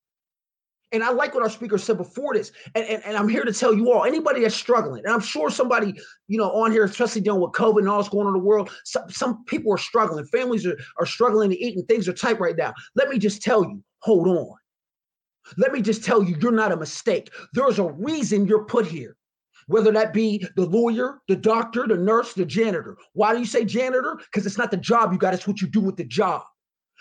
[0.92, 2.53] And I like what our speaker said before this.
[2.75, 5.51] And, and, and, I'm here to tell you all, anybody that's struggling, and I'm sure
[5.51, 5.94] somebody,
[6.29, 8.46] you know, on here, especially dealing with COVID and all that's going on in the
[8.46, 10.25] world, some, some people are struggling.
[10.27, 12.72] Families are, are struggling to eat and things are tight right now.
[12.94, 14.55] Let me just tell you, hold on.
[15.57, 17.31] Let me just tell you, you're not a mistake.
[17.53, 19.16] There's a reason you're put here.
[19.68, 22.96] Whether that be the lawyer, the doctor, the nurse, the janitor.
[23.14, 24.16] Why do you say janitor?
[24.16, 26.42] Because it's not the job you got, it's what you do with the job.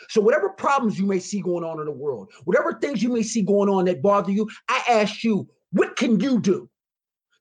[0.10, 3.24] So, whatever problems you may see going on in the world, whatever things you may
[3.24, 6.70] see going on that bother you, I ask you, what can you do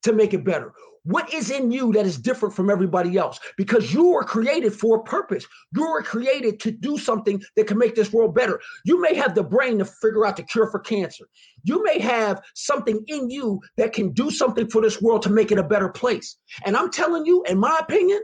[0.03, 0.73] to make it better?
[1.05, 3.39] What is in you that is different from everybody else?
[3.59, 5.47] Because you were created for a purpose.
[5.75, 8.59] You were created to do something that can make this world better.
[8.87, 11.27] You may have the brain to figure out the cure for cancer.
[11.63, 15.53] You may have something in you that can do something for this world to make
[15.53, 16.37] it a better place.
[16.65, 18.21] And I'm telling you, in my opinion,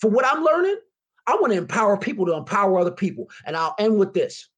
[0.00, 0.76] for what I'm learning,
[1.26, 3.28] I want to empower people to empower other people.
[3.44, 4.48] And I'll end with this.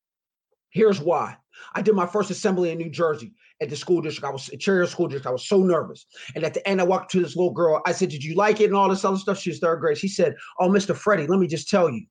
[0.70, 1.36] Here's why.
[1.74, 4.26] I did my first assembly in New Jersey at the school district.
[4.26, 5.26] I was chair of school district.
[5.26, 6.06] I was so nervous.
[6.34, 7.82] And at the end, I walked to this little girl.
[7.86, 9.38] I said, Did you like it and all this other stuff?
[9.38, 9.98] She was third grade.
[9.98, 10.94] She said, Oh, Mr.
[10.94, 12.04] Freddie, let me just tell you.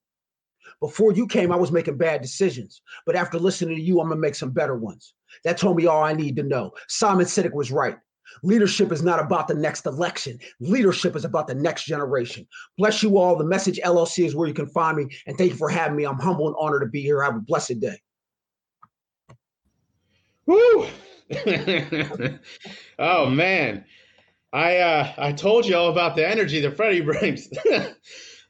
[0.79, 2.81] Before you came, I was making bad decisions.
[3.05, 5.13] But after listening to you, I'm gonna make some better ones.
[5.43, 6.71] That told me all I need to know.
[6.87, 7.97] Simon Sinek was right.
[8.43, 10.39] Leadership is not about the next election.
[10.59, 12.47] Leadership is about the next generation.
[12.77, 13.35] Bless you all.
[13.35, 15.07] The message LLC is where you can find me.
[15.25, 16.05] And thank you for having me.
[16.05, 17.21] I'm humble and honored to be here.
[17.21, 17.99] Have a blessed day.
[20.45, 20.87] Woo!
[22.99, 23.83] oh man.
[24.53, 27.49] I uh I told you all about the energy that Freddie brings.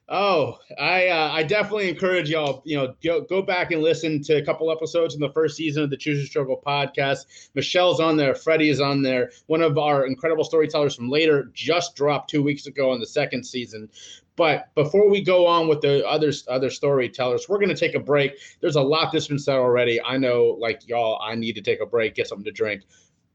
[0.10, 2.62] Oh, I uh, I definitely encourage y'all.
[2.64, 5.84] You know, go go back and listen to a couple episodes in the first season
[5.84, 7.50] of the Choose Your Struggle podcast.
[7.56, 8.34] Michelle's on there.
[8.34, 9.32] Freddie is on there.
[9.48, 13.44] One of our incredible storytellers from later just dropped two weeks ago in the second
[13.44, 13.90] season.
[14.38, 18.00] But before we go on with the other other storytellers, we're going to take a
[18.00, 18.38] break.
[18.62, 20.02] There's a lot that's been said already.
[20.02, 22.84] I know, like y'all, I need to take a break, get something to drink,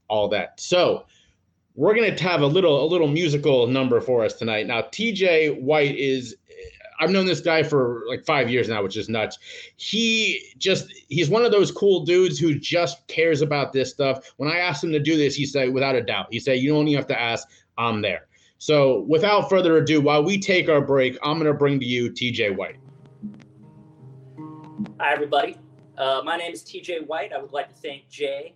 [0.09, 0.59] all that.
[0.59, 1.05] So
[1.75, 4.67] we're going to have a little a little musical number for us tonight.
[4.67, 6.37] Now, TJ White is
[7.03, 9.41] I've known this guy for like five years now, which is nuts.
[9.75, 14.33] He just he's one of those cool dudes who just cares about this stuff.
[14.37, 16.73] When I asked him to do this, he said, without a doubt, he said, you
[16.73, 18.29] don't even have to ask, I'm there.
[18.59, 22.55] So without further ado, while we take our break, I'm gonna bring to you TJ
[22.55, 22.77] White.
[25.01, 25.57] Hi everybody.
[25.99, 27.33] Uh, my name is TJ White.
[27.33, 28.55] I would like to thank Jay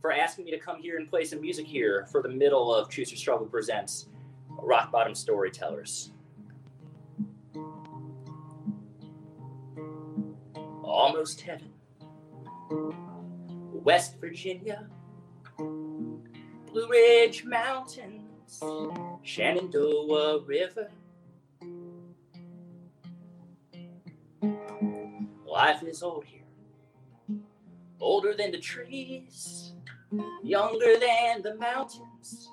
[0.00, 2.88] for asking me to come here and play some music here for the middle of
[2.88, 4.08] Choose Your Struggle Presents
[4.48, 6.12] Rock Bottom Storytellers.
[10.96, 11.70] Almost heaven.
[13.84, 14.88] West Virginia,
[15.58, 18.62] Blue Ridge Mountains,
[19.22, 20.90] Shenandoah River.
[25.46, 26.40] Life is old here,
[28.00, 29.74] older than the trees,
[30.42, 32.48] younger than the mountains,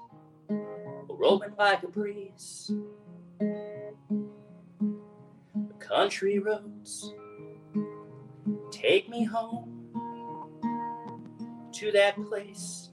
[1.10, 2.72] rolling like a breeze.
[3.40, 3.74] The
[5.80, 7.14] country roads
[8.84, 9.88] Take me home
[11.72, 12.90] to that place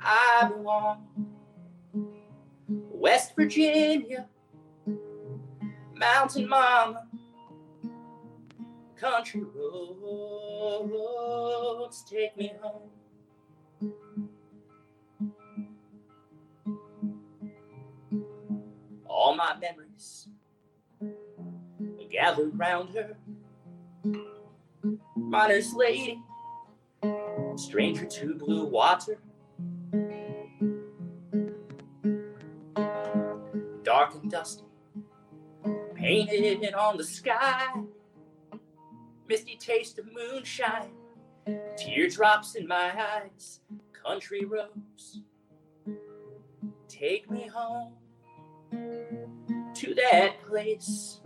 [0.00, 1.06] I belong.
[2.68, 4.26] West Virginia,
[5.94, 7.06] Mountain Mama,
[8.96, 9.42] country
[10.82, 12.88] roads take me home.
[19.04, 20.28] All my memories
[22.10, 23.14] gathered round her.
[25.16, 26.22] Miner's lady,
[27.56, 29.18] stranger to blue water.
[33.82, 34.64] Dark and dusty,
[35.94, 37.66] painted on the sky.
[39.28, 40.92] Misty taste of moonshine,
[41.76, 43.60] teardrops in my eyes.
[43.92, 45.22] Country roads,
[46.88, 47.94] take me home
[49.74, 51.20] to that place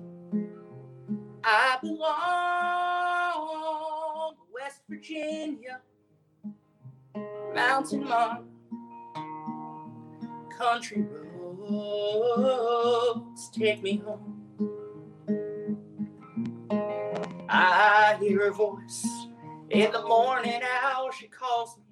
[1.45, 3.41] I belong.
[4.53, 5.80] West Virginia,
[7.55, 8.49] Mountain Mom,
[10.57, 11.03] country
[11.70, 14.36] roads take me home.
[17.49, 19.07] I hear her voice
[19.70, 21.11] in the morning hour.
[21.12, 21.84] She calls me.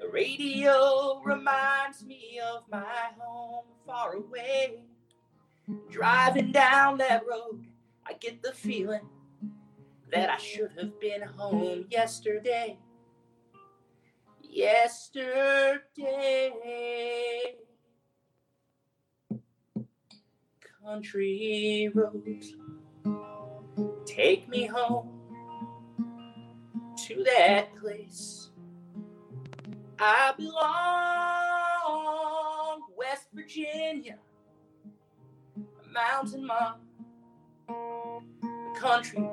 [0.00, 4.84] The radio reminds me of my home far away.
[5.90, 7.66] Driving down that road,
[8.12, 9.08] I get the feeling
[10.12, 12.76] that I should have been home yesterday.
[14.42, 15.80] Yesterday.
[20.84, 22.52] Country roads
[24.04, 25.08] take me home
[27.06, 28.50] to that place
[29.98, 30.52] I belong,
[32.94, 34.18] West Virginia,
[35.90, 36.80] mountain mom,
[38.76, 39.28] country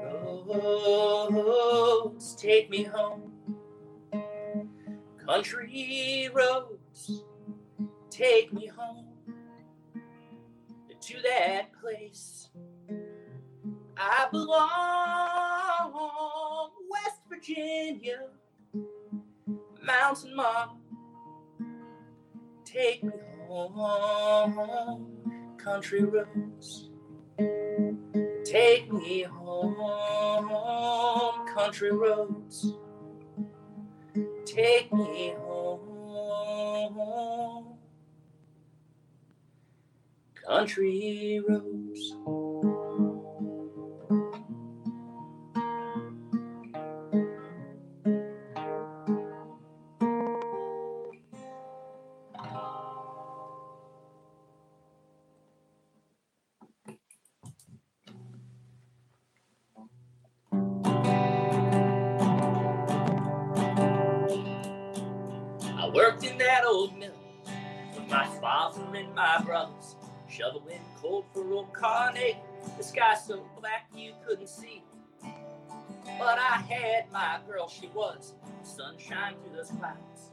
[1.29, 3.33] roads take me home.
[5.25, 7.23] Country roads
[8.09, 9.05] take me home
[11.01, 12.49] to that place
[14.01, 15.91] I belong,
[16.89, 18.27] West Virginia,
[19.83, 20.79] mountain mom,
[22.63, 23.11] take me
[23.47, 25.07] home,
[25.57, 26.89] country roads.
[28.49, 29.75] Take me home,
[31.53, 32.73] country roads.
[34.43, 36.97] Take me home,
[40.33, 42.15] country roads.
[71.79, 72.37] Carnegie.
[72.77, 74.83] The sky so black you couldn't see.
[75.21, 80.31] But I had my girl, she was sunshine through those clouds.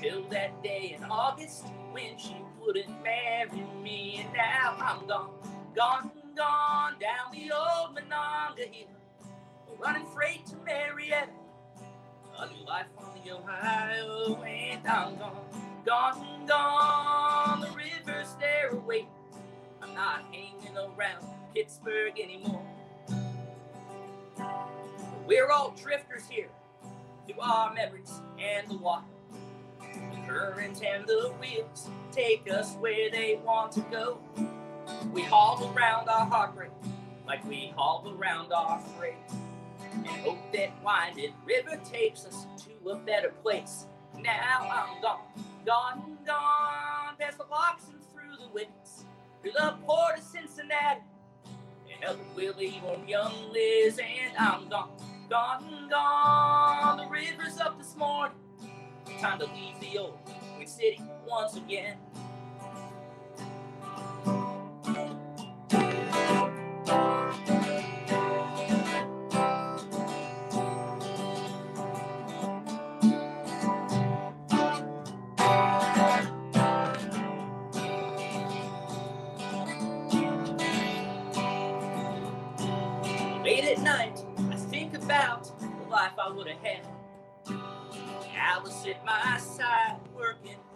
[0.00, 5.30] Till that day in August when she wouldn't marry me, and now I'm gone,
[5.74, 8.90] gone, gone down the old Monongahela,
[9.80, 11.30] running freight to Marietta
[12.38, 15.46] a new life on the Ohio, and I'm gone,
[15.86, 17.60] gone, gone.
[17.60, 19.08] The river's there away.
[19.86, 22.62] I'm not hanging around Pittsburgh anymore.
[25.26, 26.48] We're all drifters here
[27.26, 29.06] through our memories and the water.
[29.80, 34.18] The current and the wheels take us where they want to go.
[35.12, 36.70] We haul around our heartbreak
[37.26, 39.14] like we haul around our freight
[39.94, 43.86] and hope that winding river takes us to a better place.
[44.22, 45.20] Now I'm gone,
[45.64, 48.85] gone, gone, past the locks and through the winds,
[49.46, 51.02] through the port of Cincinnati,
[51.94, 54.90] and up with Willie on young Liz, and I'm gone,
[55.30, 56.96] gone, gone.
[56.96, 58.36] The river's up this morning,
[59.20, 60.18] time to leave the old
[60.64, 61.96] City once again.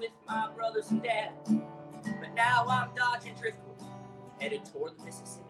[0.00, 1.32] with my brothers and dad.
[1.44, 3.76] But now I'm dodging driftwood,
[4.40, 5.44] headed toward the Mississippi.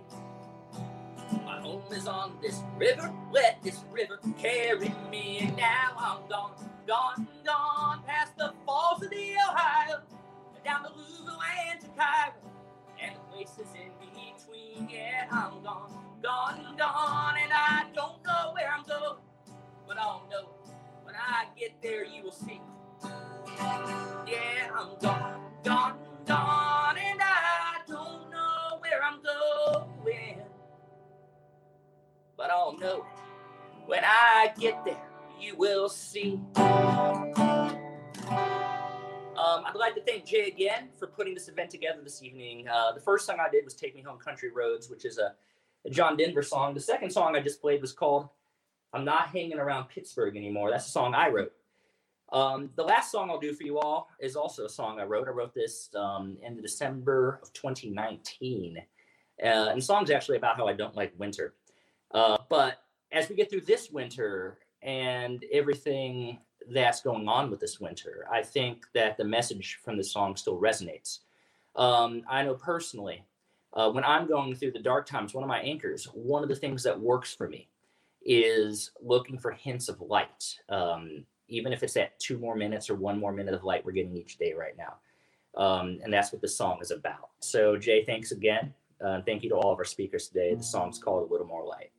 [1.44, 5.38] My home is on this river, let this river carry me.
[5.42, 6.53] And now I'm gone,
[6.86, 10.01] gone, gone, past the falls of the Ohio,
[10.64, 12.32] down the Louisville and to Cairo,
[13.01, 14.88] and the places in between.
[14.90, 15.92] Yeah, I'm gone,
[16.22, 19.20] gone, gone, and I don't know where I'm going.
[19.86, 20.48] But I'll know
[21.05, 22.61] when I get there, you will see.
[24.26, 30.42] Yeah, I'm gone, gone, gone, and I don't know where I'm going,
[32.36, 33.06] but I'll know
[33.86, 36.38] when I get there you will see.
[36.56, 37.32] Um,
[39.64, 42.68] I'd like to thank Jay again for putting this event together this evening.
[42.68, 45.32] Uh, the first song I did was Take Me Home Country Roads, which is a,
[45.86, 46.74] a, John Denver song.
[46.74, 48.28] The second song I just played was called
[48.92, 50.70] I'm Not Hanging Around Pittsburgh Anymore.
[50.70, 51.52] That's a song I wrote.
[52.32, 55.26] Um, the last song I'll do for you all is also a song I wrote.
[55.26, 58.78] I wrote this um, in December of 2019.
[58.78, 58.82] Uh,
[59.42, 61.54] and the song's actually about how I don't like winter.
[62.12, 67.80] Uh, but as we get through this winter and everything that's going on with this
[67.80, 68.26] winter.
[68.30, 71.20] I think that the message from the song still resonates.
[71.76, 73.24] Um, I know personally,
[73.72, 76.56] uh, when I'm going through the dark times, one of my anchors, one of the
[76.56, 77.68] things that works for me
[78.22, 82.94] is looking for hints of light, um, even if it's at two more minutes or
[82.94, 84.94] one more minute of light we're getting each day right now.
[85.57, 87.30] Um, and that's what the song is about.
[87.40, 88.72] So, Jay, thanks again.
[89.05, 90.55] Uh, thank you to all of our speakers today.
[90.55, 91.90] The song's called A Little More Light.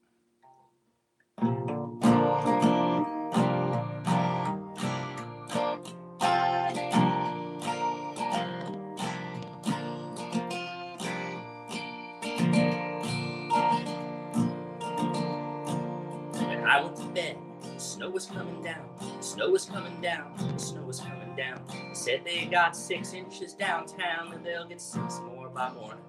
[18.01, 21.61] Snow was coming down, snow was coming down, snow was coming down.
[21.93, 26.03] Said they got six inches downtown, and they'll get six more by morning.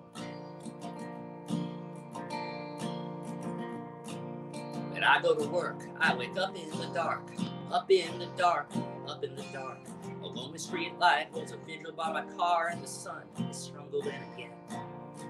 [4.91, 7.31] When I go to work, I wake up in the dark,
[7.71, 8.71] up in the dark,
[9.07, 9.77] up in the dark.
[10.23, 14.07] A lonely street light holds a vigil by my car, and the sun is struggled
[14.07, 14.53] in again.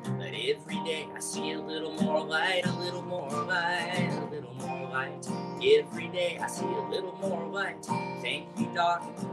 [0.05, 4.55] But every day I see a little more light, a little more light, a little
[4.55, 5.27] more light.
[5.63, 7.85] Every day I see a little more light.
[8.21, 8.67] Thank you,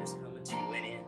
[0.02, 0.99] it's coming to an end.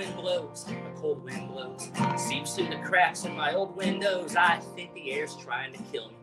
[0.00, 1.90] Wind blows, the cold wind blows.
[2.16, 4.34] Seeps through the cracks in my old windows.
[4.34, 6.16] I think the air's trying to kill me.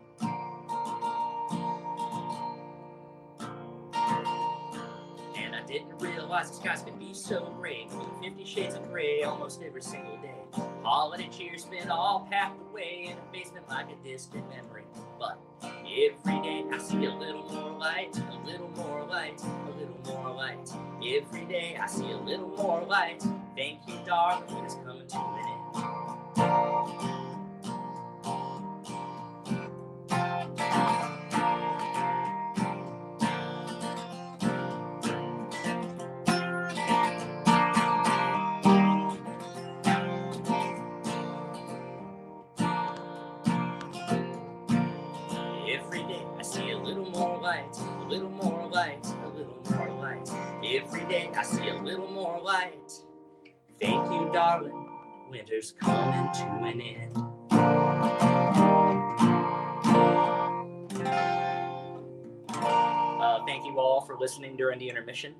[5.36, 7.86] And I didn't realize the skies could be so gray.
[8.20, 10.34] Fifty shades of gray almost every single day.
[10.82, 14.86] Holiday cheers been all packed away in a basement like a distant memory.
[15.20, 20.00] But every day I see a little more light, a little more light, a little
[20.06, 20.72] more light.
[21.04, 23.22] Every day I see a little more light.
[23.56, 25.57] Thank you, darling, it's coming to an
[52.58, 52.92] light.
[53.80, 54.88] Thank you, darling.
[55.30, 57.16] Winter's coming to an end.
[63.20, 65.34] Uh, thank you all for listening during the intermission.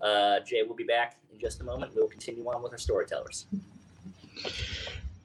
[0.00, 1.92] Uh, Jay will be back in just a moment.
[1.94, 3.46] We'll continue on with our storytellers.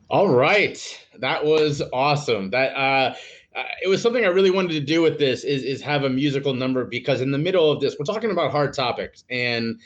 [0.09, 0.77] All right,
[1.19, 2.49] that was awesome.
[2.49, 3.15] That uh,
[3.55, 6.09] uh, it was something I really wanted to do with this is is have a
[6.09, 9.79] musical number because in the middle of this we're talking about hard topics and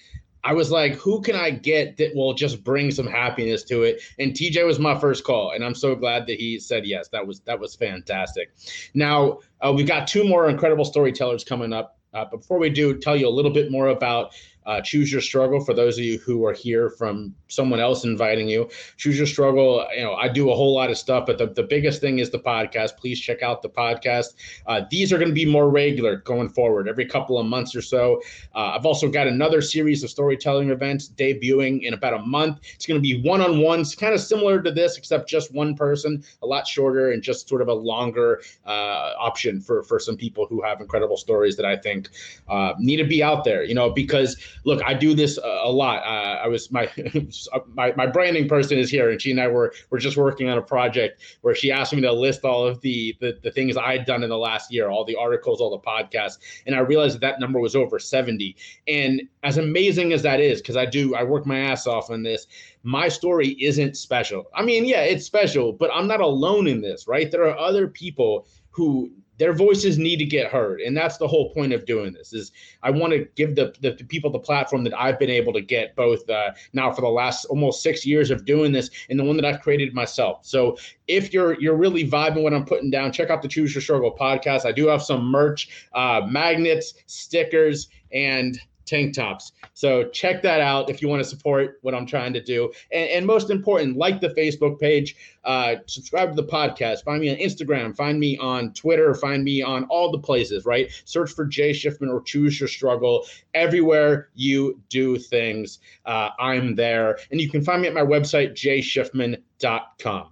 [0.44, 4.02] I was like, who can I get that will just bring some happiness to it?
[4.20, 7.10] And TJ was my first call, and I'm so glad that he said yes.
[7.10, 8.52] That was that was fantastic.
[8.94, 11.98] Now uh, we've got two more incredible storytellers coming up.
[12.14, 14.34] Uh, before we do, tell you a little bit more about
[14.66, 18.47] uh, Choose Your Struggle for those of you who are here from someone else inviting
[18.47, 18.70] you.
[18.97, 21.64] Choose Your Struggle, you know, I do a whole lot of stuff, but the, the
[21.64, 22.97] biggest thing is the podcast.
[22.97, 24.36] Please check out the podcast.
[24.68, 27.82] Uh, these are going to be more regular going forward, every couple of months or
[27.82, 28.22] so.
[28.55, 32.59] Uh, I've also got another series of storytelling events debuting in about a month.
[32.76, 35.76] It's going to be one on ones, kind of similar to this, except just one
[35.76, 40.16] person, a lot shorter and just sort of a longer uh, option for, for some
[40.16, 42.09] people who have incredible stories that I think
[42.47, 45.72] uh, need to be out there, you know, because look, I do this a, a
[45.72, 46.04] lot.
[46.04, 46.89] Uh, I was my,
[47.74, 50.58] my my branding person is here, and she and I were were just working on
[50.58, 54.06] a project where she asked me to list all of the the, the things I'd
[54.06, 57.22] done in the last year, all the articles, all the podcasts, and I realized that
[57.22, 58.56] that number was over 70.
[58.88, 62.24] And as amazing as that is, because I do I work my ass off on
[62.24, 62.47] this,
[62.84, 64.45] my story isn't special.
[64.54, 67.30] I mean, yeah, it's special, but I'm not alone in this, right?
[67.30, 70.82] There are other people who their voices need to get heard.
[70.82, 72.52] And that's the whole point of doing this is
[72.84, 75.96] i want to give the, the, people the platform that i've been able to get
[75.96, 79.36] both uh, now for the last almost six years of doing this and the one
[79.36, 80.46] that i've created myself.
[80.46, 80.78] So
[81.08, 84.16] if you're you're really vibing what i'm putting down check out the choose your struggle
[84.20, 84.66] podcast.
[84.66, 89.52] I do have some merch uh, magnets stickers and tank tops.
[89.74, 92.72] So check that out if you want to support what I'm trying to do.
[92.92, 97.30] And, and most important, like the Facebook page, uh, subscribe to the podcast, find me
[97.30, 100.92] on Instagram, find me on Twitter, find me on all the places, right?
[101.06, 103.26] Search for Jay Schiffman or Choose Your Struggle.
[103.54, 107.18] Everywhere you do things, uh, I'm there.
[107.32, 110.28] And you can find me at my website, jayschiffman.com.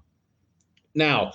[0.96, 1.34] Now,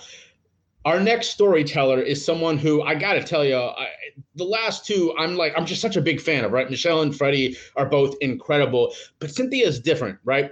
[0.85, 3.87] our next storyteller is someone who I got to tell you, I,
[4.35, 6.69] the last two, I'm like, I'm just such a big fan of, right?
[6.69, 10.51] Michelle and Freddie are both incredible, but Cynthia is different, right?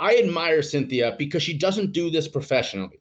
[0.00, 3.00] I admire Cynthia because she doesn't do this professionally.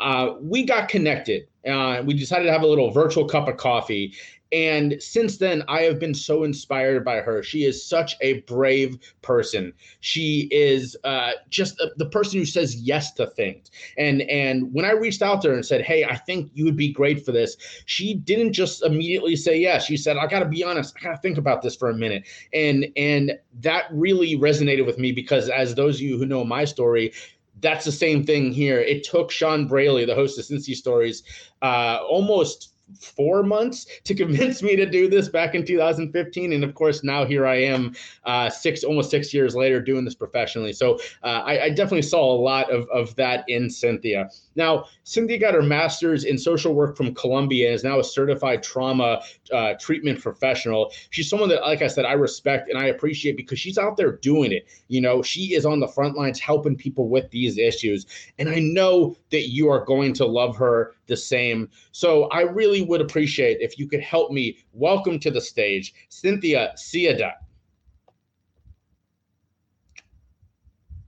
[0.00, 1.48] Uh, we got connected.
[1.66, 4.14] Uh, we decided to have a little virtual cup of coffee,
[4.50, 7.42] and since then, I have been so inspired by her.
[7.42, 9.74] She is such a brave person.
[10.00, 13.70] She is uh, just a, the person who says yes to things.
[13.98, 16.76] And and when I reached out to her and said, "Hey, I think you would
[16.76, 19.84] be great for this," she didn't just immediately say yes.
[19.84, 20.94] She said, "I got to be honest.
[20.98, 24.98] I got to think about this for a minute." And and that really resonated with
[24.98, 27.12] me because, as those of you who know my story,
[27.60, 28.78] that's the same thing here.
[28.78, 31.22] It took Sean Braley, the host of Cincy Stories,
[31.60, 36.74] uh, almost four months to convince me to do this back in 2015 and of
[36.74, 40.72] course now here i am uh, six almost six years later doing this professionally.
[40.72, 44.28] So uh, I, I, definitely saw a lot of, of that in cynthia.
[44.54, 48.62] Now cynthia got her master's in social work from columbia and is now a certified
[48.62, 49.22] trauma
[49.52, 50.92] uh, treatment professional.
[51.10, 54.12] She's someone that like i said i respect and i appreciate because she's out there
[54.12, 54.66] doing it.
[54.88, 58.06] You know she is on the front lines helping people with these issues.
[58.38, 62.82] And i know that you are going to love her the same so i really
[62.82, 67.32] would appreciate if you could help me welcome to the stage Cynthia Siada.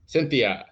[0.05, 0.65] Cynthia.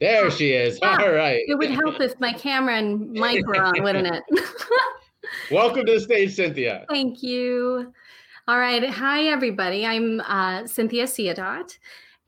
[0.00, 0.78] There she is.
[0.80, 1.40] Yeah, All right.
[1.46, 4.22] It would help if my camera and mic were on, wouldn't it?
[5.50, 6.86] Welcome to the stage, Cynthia.
[6.88, 7.92] Thank you.
[8.46, 8.88] All right.
[8.88, 9.84] Hi, everybody.
[9.84, 11.76] I'm uh, Cynthia Siadot.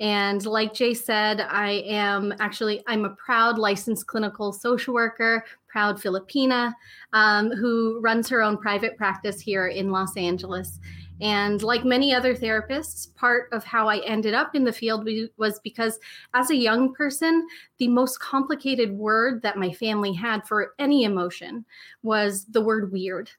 [0.00, 6.00] And like Jay said, I am actually I'm a proud licensed clinical social worker, proud
[6.00, 6.72] Filipina,
[7.12, 10.80] um, who runs her own private practice here in Los Angeles.
[11.20, 15.60] And like many other therapists, part of how I ended up in the field was
[15.62, 15.98] because
[16.34, 17.46] as a young person,
[17.78, 21.64] the most complicated word that my family had for any emotion
[22.02, 23.30] was the word weird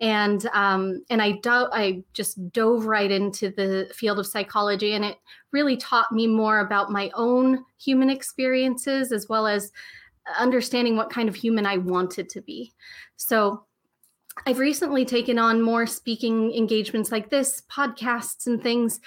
[0.00, 5.04] and um, and I do- I just dove right into the field of psychology, and
[5.04, 5.18] it
[5.52, 9.70] really taught me more about my own human experiences as well as
[10.38, 12.72] understanding what kind of human I wanted to be.
[13.16, 13.64] So.
[14.46, 19.00] I've recently taken on more speaking engagements like this, podcasts, and things,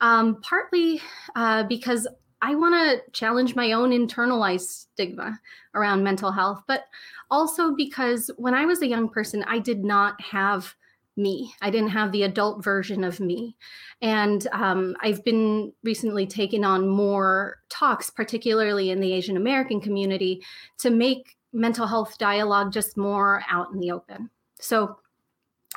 [0.00, 1.00] um, partly
[1.34, 2.06] uh, because
[2.42, 5.40] I want to challenge my own internalized stigma
[5.74, 6.84] around mental health, but
[7.30, 10.74] also because when I was a young person, I did not have
[11.16, 11.54] me.
[11.62, 13.56] I didn't have the adult version of me.
[14.02, 20.42] And um, I've been recently taking on more talks, particularly in the Asian American community,
[20.78, 24.28] to make mental health dialogue just more out in the open.
[24.64, 24.98] So,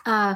[0.06, 0.36] uh,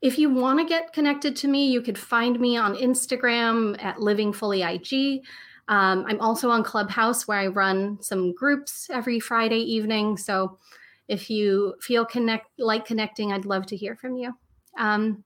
[0.00, 4.00] if you want to get connected to me, you could find me on Instagram at
[4.00, 5.24] Living Fully IG.
[5.66, 10.16] Um, I'm also on Clubhouse where I run some groups every Friday evening.
[10.16, 10.58] So
[11.08, 14.32] if you feel connect like connecting, I'd love to hear from you.
[14.78, 15.24] Um,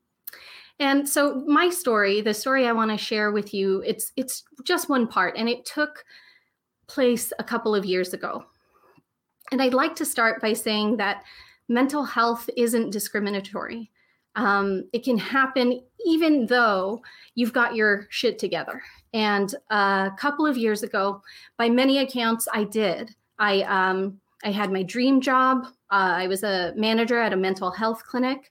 [0.81, 4.89] and so my story, the story I want to share with you, it's it's just
[4.89, 6.05] one part, and it took
[6.89, 8.45] place a couple of years ago.
[9.53, 11.23] And I'd like to start by saying that
[11.73, 13.91] mental health isn't discriminatory.
[14.35, 17.03] Um, it can happen even though
[17.35, 18.83] you've got your shit together.
[19.13, 21.23] And a couple of years ago,
[21.59, 23.15] by many accounts, I did.
[23.39, 25.67] I um, I had my dream job.
[25.91, 28.51] Uh, I was a manager at a mental health clinic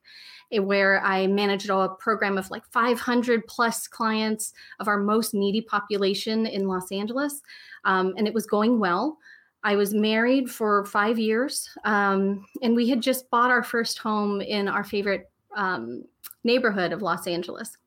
[0.52, 5.62] eh, where I managed a program of like 500 plus clients of our most needy
[5.62, 7.42] population in Los Angeles.
[7.84, 9.18] Um, and it was going well.
[9.64, 14.42] I was married for five years, um, and we had just bought our first home
[14.42, 16.04] in our favorite um,
[16.44, 17.78] neighborhood of Los Angeles.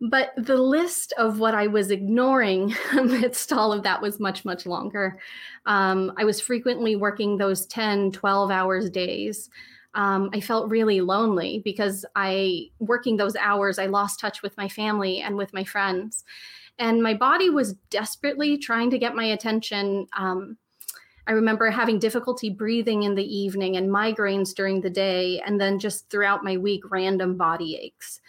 [0.00, 4.66] But the list of what I was ignoring amidst all of that was much, much
[4.66, 5.20] longer.
[5.66, 9.48] Um, I was frequently working those 10, 12 hours days.
[9.94, 14.68] Um, I felt really lonely because I, working those hours, I lost touch with my
[14.68, 16.24] family and with my friends.
[16.78, 20.06] And my body was desperately trying to get my attention.
[20.16, 20.56] Um,
[21.26, 25.78] I remember having difficulty breathing in the evening and migraines during the day, and then
[25.78, 28.20] just throughout my week, random body aches.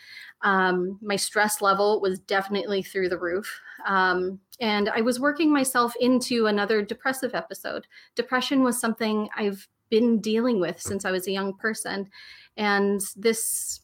[0.41, 3.61] Um, my stress level was definitely through the roof.
[3.87, 7.87] Um, and I was working myself into another depressive episode.
[8.15, 12.09] Depression was something I've been dealing with since I was a young person.
[12.57, 13.81] And this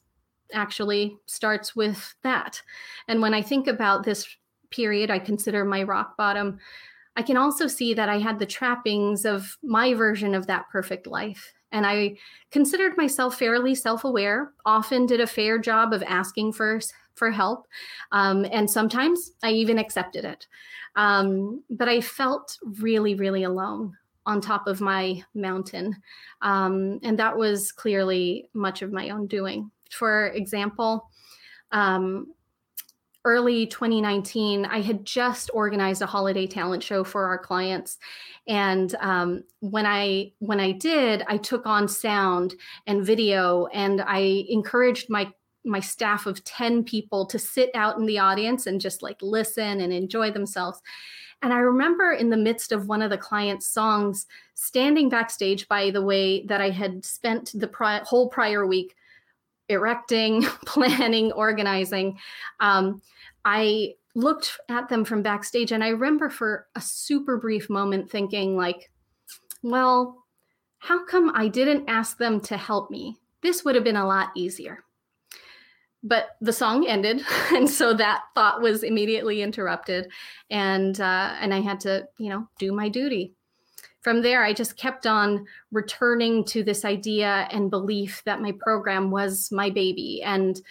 [0.53, 2.62] actually starts with that.
[3.07, 4.28] And when I think about this
[4.70, 6.59] period, I consider my rock bottom.
[7.15, 11.07] I can also see that I had the trappings of my version of that perfect
[11.07, 11.53] life.
[11.72, 12.17] And I
[12.51, 16.80] considered myself fairly self aware, often did a fair job of asking for,
[17.15, 17.67] for help.
[18.11, 20.47] Um, and sometimes I even accepted it.
[20.95, 23.95] Um, but I felt really, really alone
[24.26, 25.95] on top of my mountain.
[26.41, 29.72] Um, and that was clearly much of my own doing.
[29.91, 31.09] For example,
[31.72, 32.28] um,
[33.26, 37.97] early 2019 i had just organized a holiday talent show for our clients.
[38.47, 42.55] And um, when i when i did i took on sound
[42.88, 45.32] and video and i encouraged my
[45.65, 49.82] my staff of 10 people to sit out in the audience and just like listen
[49.82, 50.82] and enjoy themselves.
[51.41, 55.91] And i remember in the midst of one of the clients songs standing backstage by
[55.91, 58.95] the way that i had spent the pri- whole prior week
[59.70, 62.17] erecting, planning, organizing.
[62.59, 63.01] Um,
[63.45, 68.57] I looked at them from backstage and I remember for a super brief moment thinking,
[68.57, 68.91] like,
[69.63, 70.26] well,
[70.80, 73.17] how come I didn't ask them to help me?
[73.41, 74.84] This would have been a lot easier.
[76.01, 77.22] But the song ended,
[77.53, 80.09] and so that thought was immediately interrupted,
[80.49, 83.34] and uh, and I had to, you know, do my duty
[84.02, 89.12] from there, I just kept on returning to this idea and belief that my program
[89.12, 90.62] was my baby and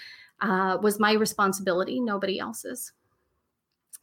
[0.40, 2.92] uh, was my responsibility, nobody else's.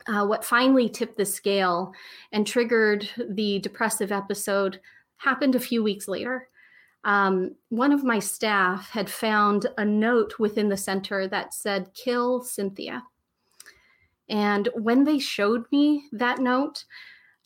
[0.07, 1.91] Uh, what finally tipped the scale
[2.31, 4.79] and triggered the depressive episode
[5.17, 6.47] happened a few weeks later.
[7.03, 12.41] Um, one of my staff had found a note within the center that said, Kill
[12.41, 13.03] Cynthia.
[14.27, 16.85] And when they showed me that note,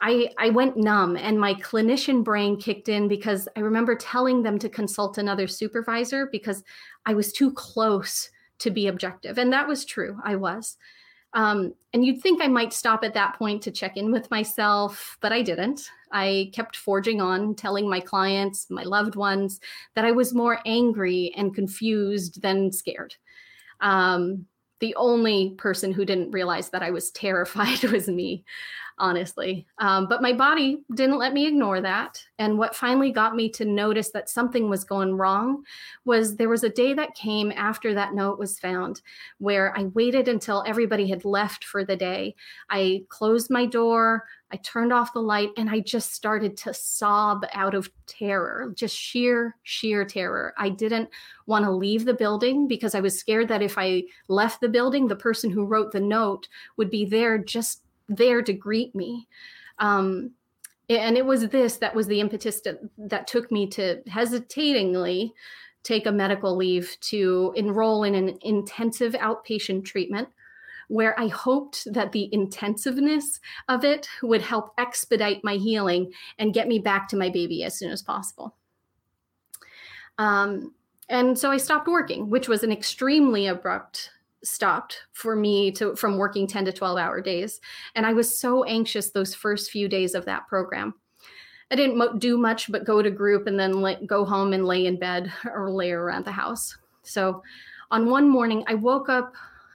[0.01, 4.57] I, I went numb and my clinician brain kicked in because I remember telling them
[4.59, 6.63] to consult another supervisor because
[7.05, 8.29] I was too close
[8.59, 9.37] to be objective.
[9.37, 10.17] And that was true.
[10.23, 10.77] I was.
[11.33, 15.17] Um, and you'd think I might stop at that point to check in with myself,
[15.21, 15.89] but I didn't.
[16.11, 19.59] I kept forging on, telling my clients, my loved ones,
[19.95, 23.15] that I was more angry and confused than scared.
[23.79, 24.45] Um,
[24.79, 28.43] the only person who didn't realize that I was terrified was me
[28.99, 29.65] honestly.
[29.77, 32.23] Um, but my body didn't let me ignore that.
[32.37, 35.63] And what finally got me to notice that something was going wrong
[36.05, 39.01] was there was a day that came after that note was found
[39.37, 42.35] where I waited until everybody had left for the day.
[42.69, 47.45] I closed my door, I turned off the light, and I just started to sob
[47.53, 50.53] out of terror, just sheer, sheer terror.
[50.57, 51.09] I didn't
[51.45, 55.07] want to leave the building because I was scared that if I left the building,
[55.07, 56.47] the person who wrote the note
[56.77, 59.27] would be there just there to greet me.
[59.77, 60.31] Um,
[60.89, 65.33] and it was this that was the impetus that, that took me to hesitatingly
[65.83, 70.27] take a medical leave to enroll in an intensive outpatient treatment
[70.89, 76.67] where I hoped that the intensiveness of it would help expedite my healing and get
[76.67, 78.55] me back to my baby as soon as possible.
[80.17, 80.73] Um,
[81.07, 84.11] and so I stopped working, which was an extremely abrupt
[84.43, 87.59] stopped for me to from working 10 to 12 hour days.
[87.95, 90.93] And i was so anxious those first few days of that program.
[91.71, 94.65] I didn't mo- do much but go to group and then let, go home and
[94.65, 96.77] lay in bed or lay around the house.
[97.03, 97.43] So
[97.91, 99.33] on one morning i woke up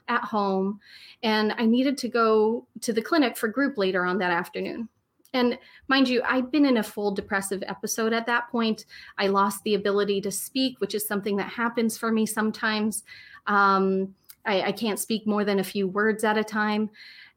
[0.08, 0.78] at home
[1.22, 4.88] and i needed to go to the clinic for group later on that afternoon
[5.34, 8.86] and mind you, I'd been in a full depressive episode at that point.
[9.18, 13.02] I lost the ability to speak, which is something that happens for me sometimes.
[13.48, 14.14] Um,
[14.46, 16.88] I, I can't speak more than a few words at a time.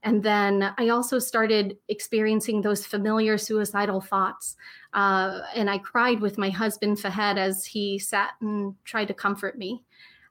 [0.03, 4.55] And then I also started experiencing those familiar suicidal thoughts.
[4.93, 9.57] Uh, and I cried with my husband, Fahed, as he sat and tried to comfort
[9.57, 9.83] me.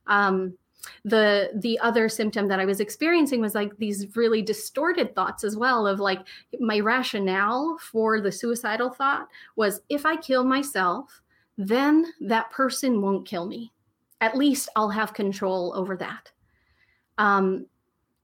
[0.07, 0.57] Um,
[1.05, 5.57] the the other symptom that i was experiencing was like these really distorted thoughts as
[5.57, 6.21] well of like
[6.61, 11.23] my rationale for the suicidal thought was if i kill myself
[11.59, 13.73] then that person won't kill me
[14.21, 16.31] at least I'll have control over that.
[17.19, 17.67] Um,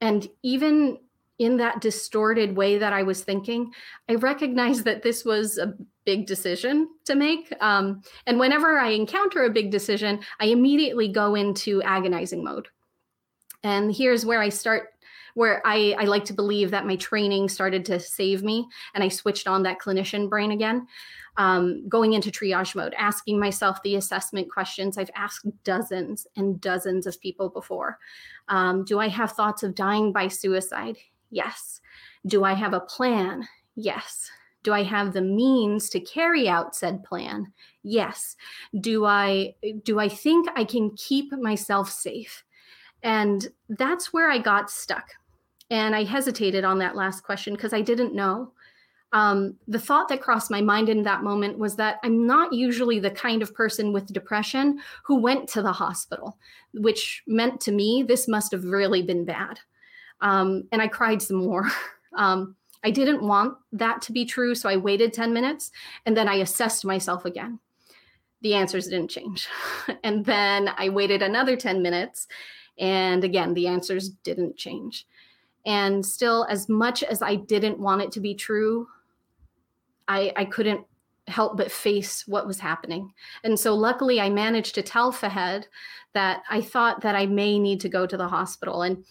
[0.00, 0.98] and even
[1.38, 3.72] in that distorted way that I was thinking,
[4.08, 5.74] I recognized that this was a
[6.04, 7.52] big decision to make.
[7.60, 12.68] Um, and whenever I encounter a big decision, I immediately go into agonizing mode.
[13.62, 14.88] And here's where I start
[15.34, 19.08] where I, I like to believe that my training started to save me and I
[19.08, 20.86] switched on that clinician brain again.
[21.38, 27.06] Um, going into triage mode, asking myself the assessment questions I've asked dozens and dozens
[27.06, 27.98] of people before.
[28.48, 30.98] Um, do I have thoughts of dying by suicide?
[31.32, 31.80] Yes.
[32.26, 33.48] Do I have a plan?
[33.74, 34.30] Yes.
[34.62, 37.52] Do I have the means to carry out said plan?
[37.82, 38.36] Yes.
[38.80, 42.44] Do I do I think I can keep myself safe?
[43.02, 45.08] And that's where I got stuck.
[45.70, 48.52] And I hesitated on that last question because I didn't know.
[49.14, 52.98] Um, the thought that crossed my mind in that moment was that I'm not usually
[52.98, 56.38] the kind of person with depression who went to the hospital,
[56.74, 59.60] which meant to me this must have really been bad.
[60.22, 61.68] Um, and I cried some more.
[62.16, 65.70] um, I didn't want that to be true, so I waited 10 minutes
[66.06, 67.60] and then I assessed myself again.
[68.40, 69.46] The answers didn't change.
[70.02, 72.26] and then I waited another 10 minutes,
[72.78, 75.06] and again, the answers didn't change.
[75.64, 78.88] And still, as much as I didn't want it to be true,
[80.08, 80.84] I, I couldn't
[81.28, 83.12] help but face what was happening.
[83.44, 85.66] And so, luckily, I managed to tell Fahed
[86.14, 88.82] that I thought that I may need to go to the hospital.
[88.82, 89.04] And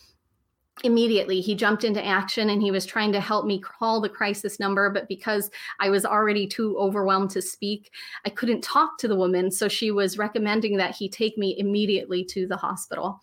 [0.83, 1.41] immediately.
[1.41, 4.89] He jumped into action and he was trying to help me call the crisis number
[4.89, 7.91] but because i was already too overwhelmed to speak
[8.25, 9.51] i couldn't talk to the woman.
[9.51, 13.21] So she was recommending that he take me immediately to the hospital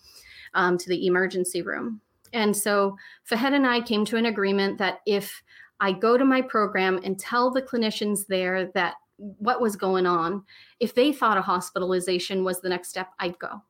[0.54, 2.00] um, to the emergency room.
[2.32, 2.96] And so
[3.28, 5.42] Fahed and I came to an agreement that if
[5.80, 10.44] I go to my program and tell the clinicians there that what was going on,
[10.80, 13.62] if they thought a hospitalization was the next step, I'd go.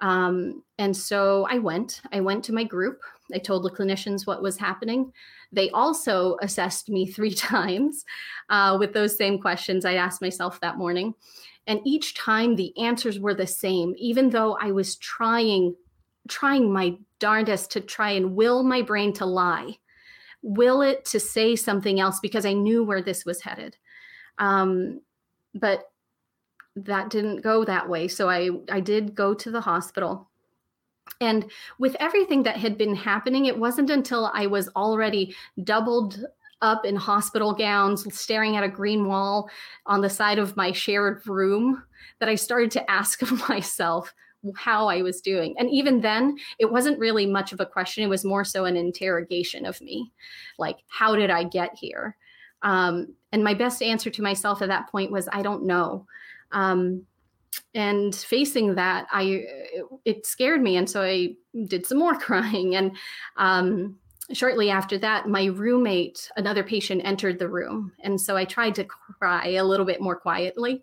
[0.00, 2.02] Um, and so I went.
[2.12, 3.00] I went to my group.
[3.32, 5.12] I told the clinicians what was happening.
[5.52, 8.04] They also assessed me three times
[8.50, 11.14] uh, with those same questions I asked myself that morning.
[11.66, 15.74] And each time the answers were the same, even though I was trying,
[16.28, 19.78] trying my darndest to try and will my brain to lie,
[20.42, 23.76] will it to say something else because I knew where this was headed.
[24.38, 25.00] Um,
[25.54, 25.90] but
[26.76, 28.06] that didn't go that way.
[28.06, 30.28] So I, I did go to the hospital.
[31.20, 36.24] And with everything that had been happening, it wasn't until I was already doubled
[36.62, 39.48] up in hospital gowns, staring at a green wall
[39.86, 41.82] on the side of my shared room,
[42.18, 44.12] that I started to ask of myself,
[44.54, 45.54] how I was doing.
[45.58, 48.04] And even then, it wasn't really much of a question.
[48.04, 50.12] It was more so an interrogation of me
[50.58, 52.16] like, how did I get here?
[52.62, 56.06] Um, and my best answer to myself at that point was, I don't know.
[56.56, 57.02] Um,
[57.74, 59.44] and facing that, I
[60.04, 61.36] it scared me, and so I
[61.66, 62.74] did some more crying.
[62.74, 62.96] And
[63.36, 63.98] um,
[64.32, 68.84] shortly after that, my roommate, another patient, entered the room, and so I tried to
[68.84, 70.82] cry a little bit more quietly.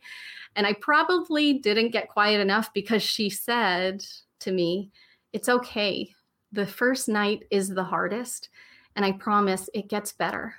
[0.55, 4.05] And I probably didn't get quiet enough because she said
[4.41, 4.91] to me,
[5.33, 6.13] It's okay.
[6.51, 8.49] The first night is the hardest.
[8.95, 10.53] And I promise it gets better.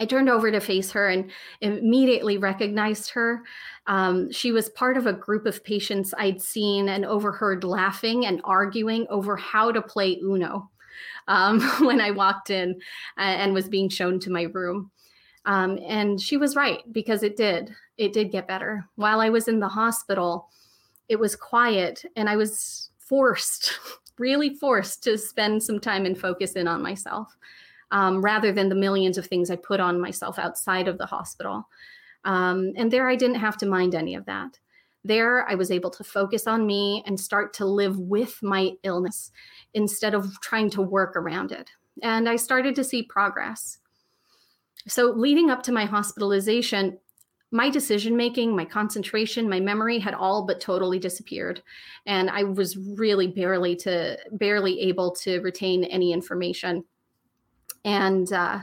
[0.00, 1.30] I turned over to face her and
[1.60, 3.42] immediately recognized her.
[3.86, 8.40] Um, she was part of a group of patients I'd seen and overheard laughing and
[8.44, 10.70] arguing over how to play Uno
[11.28, 12.80] um, when I walked in
[13.18, 14.90] and was being shown to my room.
[15.44, 17.74] Um, and she was right because it did.
[17.98, 18.86] It did get better.
[18.96, 20.48] While I was in the hospital,
[21.08, 23.78] it was quiet and I was forced,
[24.18, 27.36] really forced to spend some time and focus in on myself
[27.90, 31.68] um, rather than the millions of things I put on myself outside of the hospital.
[32.24, 34.58] Um, and there I didn't have to mind any of that.
[35.02, 39.32] There, I was able to focus on me and start to live with my illness
[39.72, 41.70] instead of trying to work around it.
[42.02, 43.78] And I started to see progress.
[44.86, 46.98] So, leading up to my hospitalization,
[47.50, 51.62] my decision making, my concentration, my memory had all but totally disappeared,
[52.06, 56.84] and I was really barely to barely able to retain any information.
[57.84, 58.60] And uh,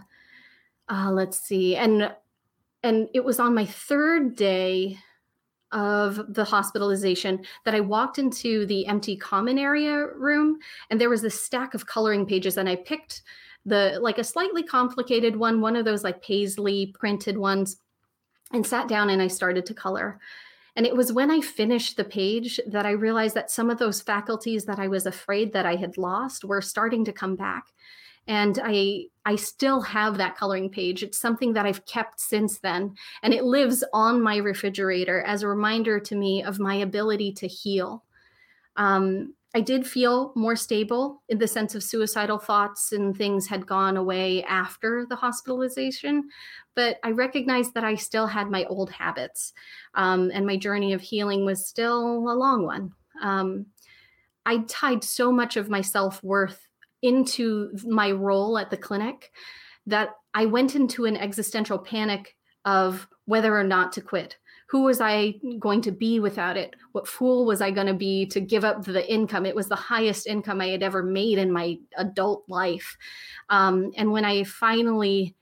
[0.89, 2.13] uh, let's see, and
[2.83, 4.99] and it was on my third day
[5.71, 10.59] of the hospitalization that I walked into the empty common area room,
[10.89, 13.23] and there was this stack of coloring pages, and I picked
[13.65, 17.77] the like a slightly complicated one, one of those like paisley printed ones,
[18.53, 20.19] and sat down and I started to color.
[20.77, 24.01] And it was when I finished the page that I realized that some of those
[24.01, 27.65] faculties that I was afraid that I had lost were starting to come back.
[28.27, 31.03] And I I still have that coloring page.
[31.03, 35.47] It's something that I've kept since then, and it lives on my refrigerator as a
[35.47, 38.03] reminder to me of my ability to heal.
[38.75, 43.65] Um, I did feel more stable in the sense of suicidal thoughts and things had
[43.65, 46.29] gone away after the hospitalization,
[46.75, 49.53] but I recognized that I still had my old habits,
[49.95, 52.91] um, and my journey of healing was still a long one.
[53.21, 53.67] Um,
[54.45, 56.66] I tied so much of my self worth
[57.01, 59.31] into my role at the clinic
[59.85, 62.35] that I went into an existential panic
[62.65, 64.37] of whether or not to quit
[64.67, 66.75] who was I going to be without it?
[66.91, 69.45] What fool was I going to be to give up the income?
[69.45, 72.97] It was the highest income I had ever made in my adult life.
[73.49, 75.35] Um, and when I finally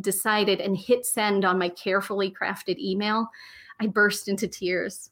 [0.00, 3.28] decided and hit send on my carefully crafted email,
[3.80, 5.10] I burst into tears.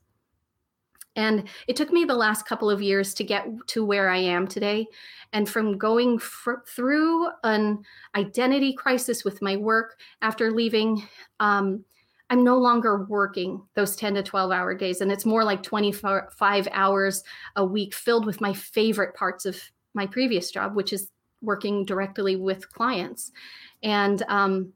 [1.17, 4.47] And it took me the last couple of years to get to where I am
[4.47, 4.87] today.
[5.33, 7.83] And from going fr- through an
[8.15, 11.03] identity crisis with my work after leaving
[11.41, 11.85] um,
[12.29, 15.01] I'm no longer working those 10 to 12 hour days.
[15.01, 17.23] And it's more like 25 hours
[17.55, 19.61] a week filled with my favorite parts of
[19.95, 21.11] my previous job, which is
[21.41, 23.31] working directly with clients.
[23.83, 24.73] And um,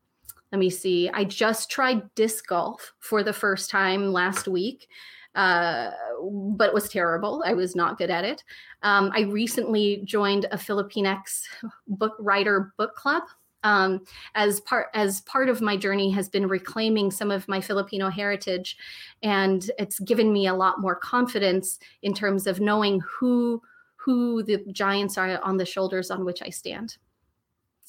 [0.53, 4.89] let me see, I just tried disc golf for the first time last week.
[5.35, 5.91] Uh,
[6.57, 7.43] but it was terrible.
[7.47, 8.43] I was not good at it.
[8.83, 11.43] Um, I recently joined a Filipinx
[11.87, 13.23] book writer book club
[13.63, 14.03] um,
[14.35, 18.77] as part as part of my journey has been reclaiming some of my Filipino heritage,
[19.23, 23.63] and it's given me a lot more confidence in terms of knowing who
[23.97, 26.97] who the giants are on the shoulders on which I stand.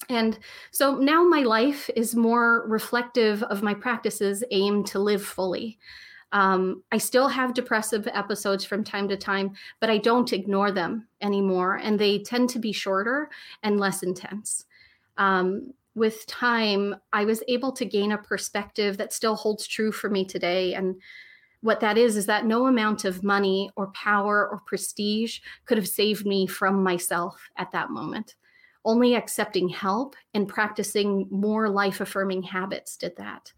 [0.09, 0.37] And
[0.71, 5.77] so now my life is more reflective of my practices aimed to live fully.
[6.33, 11.07] Um, I still have depressive episodes from time to time, but I don't ignore them
[11.21, 11.75] anymore.
[11.75, 13.29] And they tend to be shorter
[13.63, 14.65] and less intense
[15.17, 20.09] um, with time, I was able to gain a perspective that still holds true for
[20.09, 20.73] me today.
[20.73, 20.95] And
[21.61, 25.87] what that is, is that no amount of money or power or prestige could have
[25.87, 28.35] saved me from myself at that moment.
[28.83, 33.53] Only accepting help and practicing more life affirming habits did that.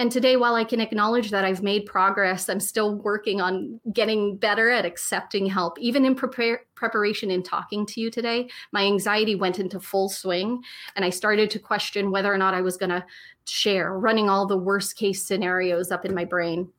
[0.00, 4.38] And today, while I can acknowledge that I've made progress, I'm still working on getting
[4.38, 5.78] better at accepting help.
[5.78, 10.62] Even in prepare, preparation in talking to you today, my anxiety went into full swing.
[10.96, 13.04] And I started to question whether or not I was going to
[13.44, 16.70] share, running all the worst case scenarios up in my brain.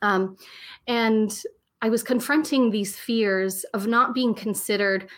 [0.00, 0.36] Um,
[0.86, 1.42] and
[1.82, 5.08] I was confronting these fears of not being considered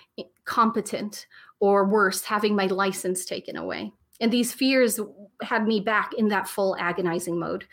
[0.47, 1.27] competent
[1.59, 3.93] or worse, having my license taken away.
[4.21, 5.01] And these fears
[5.43, 7.67] had me back in that full agonizing mode.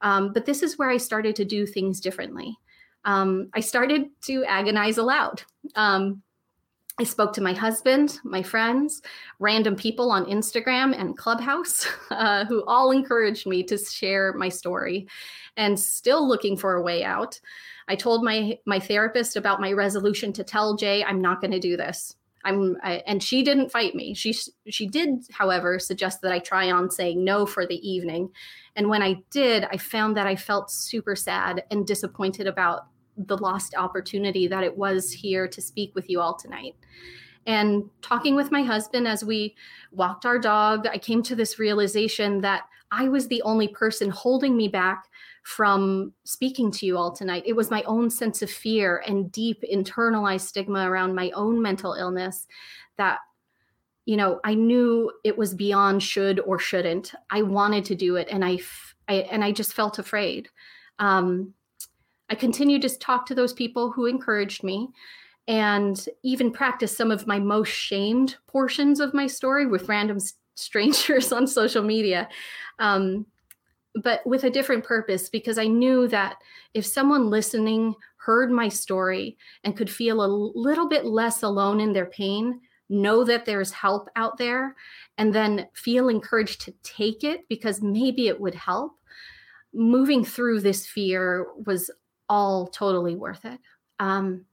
[0.00, 2.56] Um, but this is where I started to do things differently.
[3.04, 5.42] Um, I started to agonize aloud.
[5.74, 6.22] Um,
[6.98, 9.00] I spoke to my husband, my friends,
[9.38, 15.08] random people on Instagram and Clubhouse uh, who all encouraged me to share my story
[15.56, 17.40] and still looking for a way out.
[17.88, 21.58] I told my my therapist about my resolution to tell Jay I'm not going to
[21.58, 22.14] do this.
[22.44, 24.14] I'm I, and she didn't fight me.
[24.14, 24.34] She
[24.68, 28.30] she did, however, suggest that I try on saying no for the evening.
[28.76, 32.86] And when I did, I found that I felt super sad and disappointed about
[33.16, 36.74] the lost opportunity that it was here to speak with you all tonight.
[37.46, 39.54] And talking with my husband as we
[39.90, 44.56] walked our dog, I came to this realization that I was the only person holding
[44.56, 45.08] me back
[45.42, 47.42] from speaking to you all tonight.
[47.46, 51.94] It was my own sense of fear and deep internalized stigma around my own mental
[51.94, 52.46] illness
[52.96, 53.18] that
[54.04, 57.12] you know i knew it was beyond should or shouldn't.
[57.30, 58.58] I wanted to do it and i,
[59.08, 60.48] I and i just felt afraid.
[60.98, 61.54] Um,
[62.30, 64.88] i continued to talk to those people who encouraged me
[65.48, 70.18] and even practice some of my most shamed portions of my story with random
[70.54, 72.28] strangers on social media.
[72.78, 73.26] Um,
[73.96, 76.36] but with a different purpose because I knew that
[76.74, 81.92] if someone listening heard my story and could feel a little bit less alone in
[81.92, 84.76] their pain, know that there's help out there,
[85.18, 88.92] and then feel encouraged to take it because maybe it would help,
[89.72, 91.90] moving through this fear was
[92.28, 93.58] all totally worth it.
[93.98, 94.44] Um,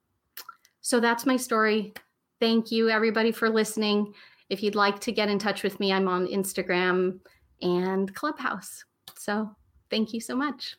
[0.82, 1.94] so that's my story.
[2.40, 4.14] Thank you, everybody, for listening.
[4.50, 7.20] If you'd like to get in touch with me, I'm on Instagram
[7.62, 8.86] and Clubhouse.
[9.20, 9.56] So
[9.90, 10.78] thank you so much.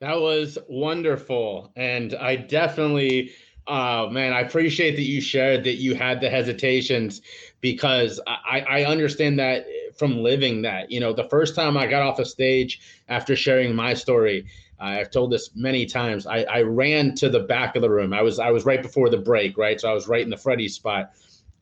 [0.00, 1.72] That was wonderful.
[1.76, 3.32] And I definitely,
[3.66, 7.22] uh, man, I appreciate that you shared that you had the hesitations
[7.60, 9.66] because I, I understand that
[9.96, 10.90] from living that.
[10.90, 14.46] You know, the first time I got off the stage after sharing my story,
[14.78, 16.26] I've told this many times.
[16.26, 18.12] I, I ran to the back of the room.
[18.12, 19.80] I was I was right before the break, right?
[19.80, 21.12] So I was right in the Freddie spot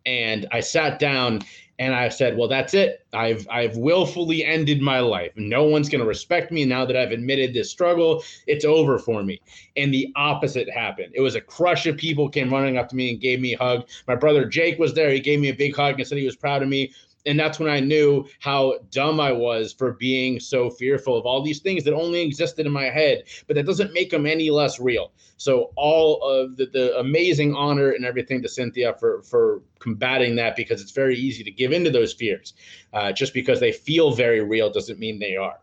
[0.06, 1.40] And I sat down
[1.78, 3.04] and I said, "Well, that's it.
[3.12, 5.32] I've I've willfully ended my life.
[5.36, 8.22] No one's going to respect me now that I've admitted this struggle.
[8.46, 9.40] It's over for me."
[9.76, 11.12] And the opposite happened.
[11.14, 13.58] It was a crush of people came running up to me and gave me a
[13.58, 13.88] hug.
[14.06, 15.10] My brother Jake was there.
[15.10, 16.92] He gave me a big hug and said he was proud of me
[17.26, 21.42] and that's when I knew how dumb I was for being so fearful of all
[21.42, 24.78] these things that only existed in my head, but that doesn't make them any less
[24.78, 25.12] real.
[25.36, 30.56] So all of the, the amazing honor and everything to Cynthia for for combating that
[30.56, 32.54] because it's very easy to give into those fears.
[32.92, 35.58] Uh, just because they feel very real doesn't mean they are.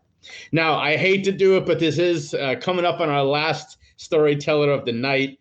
[0.52, 3.78] Now I hate to do it, but this is uh, coming up on our last
[3.96, 5.38] storyteller of the night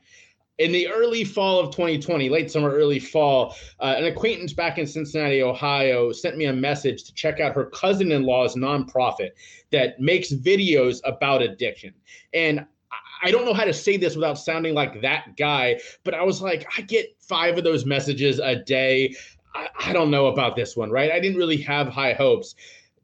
[0.62, 4.86] in the early fall of 2020, late summer, early fall, uh, an acquaintance back in
[4.86, 9.32] Cincinnati, Ohio, sent me a message to check out her cousin in law's nonprofit
[9.72, 11.93] that makes videos about addiction.
[12.36, 12.64] And
[13.24, 16.43] I don't know how to say this without sounding like that guy, but I was
[16.43, 19.16] like, I get five of those messages a day.
[19.55, 21.12] I, I don't know about this one, right?
[21.12, 22.53] I didn't really have high hopes.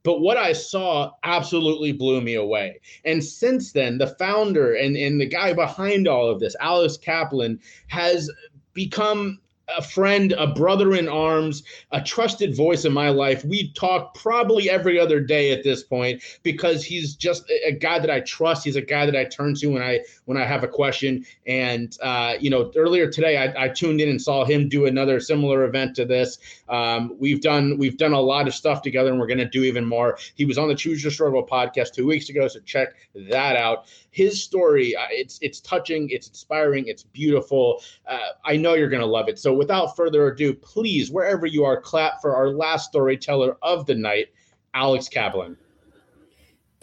[0.08, 2.80] But what I saw absolutely blew me away.
[3.04, 7.60] And since then, the founder and, and the guy behind all of this, Alex Kaplan,
[7.88, 8.32] has
[8.72, 9.42] become
[9.76, 13.44] a friend, a brother in arms, a trusted voice in my life.
[13.44, 18.10] We talk probably every other day at this point because he's just a guy that
[18.10, 18.64] I trust.
[18.64, 21.26] He's a guy that I turn to when I when I have a question.
[21.46, 25.20] And uh, you know, earlier today I, I, tuned in and saw him do another
[25.20, 26.38] similar event to this.
[26.70, 29.64] Um, we've done we've done a lot of stuff together, and we're going to do
[29.64, 30.18] even more.
[30.36, 33.88] He was on the Choose Your Struggle podcast two weeks ago, so check that out
[34.18, 37.84] his story uh, it's it's touching it's inspiring it's beautiful.
[38.08, 39.38] Uh, i know you're going to love it.
[39.38, 43.94] So without further ado please wherever you are clap for our last storyteller of the
[43.94, 44.30] night
[44.74, 45.56] alex kaplan.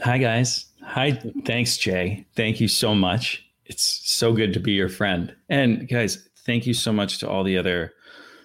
[0.02, 0.66] Hi guys.
[0.82, 1.20] Hi.
[1.44, 2.24] Thanks jay.
[2.36, 3.44] Thank you so much.
[3.66, 5.34] It's so good to be your friend.
[5.48, 7.92] And guys thank you so much to all the other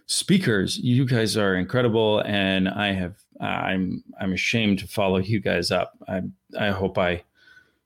[0.07, 0.79] speakers.
[0.79, 5.93] You guys are incredible and i have i'm i'm ashamed to follow you guys up.
[6.07, 6.21] I
[6.59, 7.23] i hope i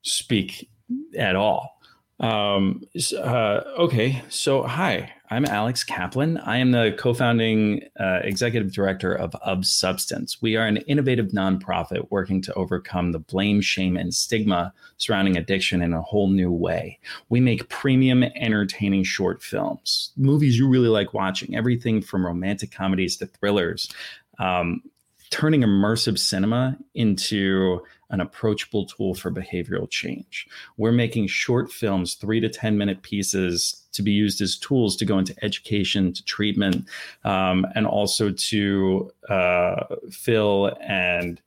[0.04, 0.70] speak
[1.18, 1.80] at all.
[2.20, 2.84] Um,
[3.18, 6.38] uh, okay, so hi, I'm Alex Kaplan.
[6.38, 10.42] I am the co founding uh, executive director of Of Substance.
[10.42, 15.82] We are an innovative nonprofit working to overcome the blame, shame, and stigma surrounding addiction
[15.82, 17.00] in a whole new way.
[17.30, 23.18] We make premium, entertaining short films, movies you really like watching, everything from romantic comedies
[23.18, 23.90] to thrillers.
[24.40, 24.84] Um,
[25.34, 30.48] turning immersive cinema into an approachable tool for behavioral change.
[30.78, 35.06] We're making short films, three to 10 minute pieces to be used as tools to
[35.06, 36.86] go into education, to treatment,
[37.24, 41.42] um, and also to uh, fill and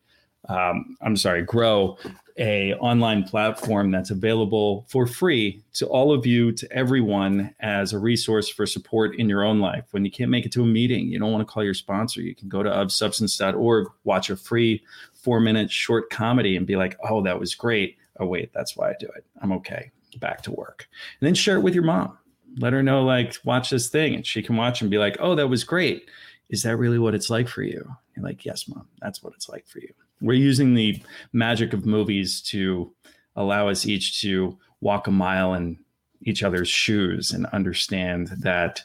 [0.48, 1.98] um, I'm sorry, grow
[2.38, 7.98] a online platform that's available for free to all of you, to everyone, as a
[7.98, 9.84] resource for support in your own life.
[9.92, 12.20] When you can't make it to a meeting, you don't want to call your sponsor,
[12.20, 14.82] you can go to ofsubstance.org, watch a free
[15.14, 18.90] four minute short comedy, and be like, "Oh, that was great." Oh, wait, that's why
[18.90, 19.24] I do it.
[19.42, 19.90] I'm okay.
[20.18, 20.88] Back to work,
[21.20, 22.16] and then share it with your mom.
[22.58, 25.34] Let her know, like, watch this thing, and she can watch and be like, "Oh,
[25.34, 26.08] that was great."
[26.48, 27.96] Is that really what it's like for you?
[28.14, 31.02] You're like, "Yes, mom, that's what it's like for you." We're using the
[31.32, 32.92] magic of movies to
[33.34, 35.78] allow us each to walk a mile in
[36.22, 38.82] each other's shoes and understand that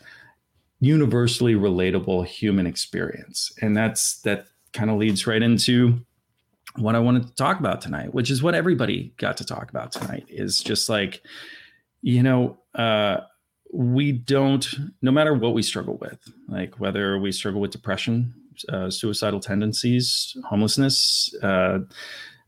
[0.80, 3.52] universally relatable human experience.
[3.62, 6.00] And that's that kind of leads right into
[6.78, 9.92] what i wanted to talk about tonight which is what everybody got to talk about
[9.92, 11.22] tonight is just like
[12.02, 13.18] you know uh
[13.74, 18.34] we don't no matter what we struggle with like whether we struggle with depression
[18.70, 21.80] uh, suicidal tendencies, homelessness, uh,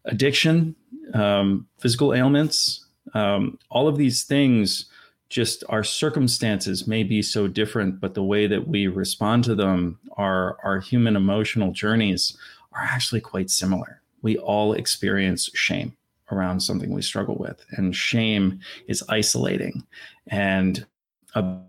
[0.05, 0.75] addiction,
[1.13, 2.85] um, physical ailments.
[3.13, 4.85] Um, all of these things,
[5.29, 9.99] just our circumstances may be so different, but the way that we respond to them,
[10.17, 12.37] our, our human emotional journeys,
[12.73, 14.01] are actually quite similar.
[14.21, 15.95] We all experience shame
[16.31, 19.85] around something we struggle with, and shame is isolating.
[20.27, 20.85] And
[21.35, 21.61] a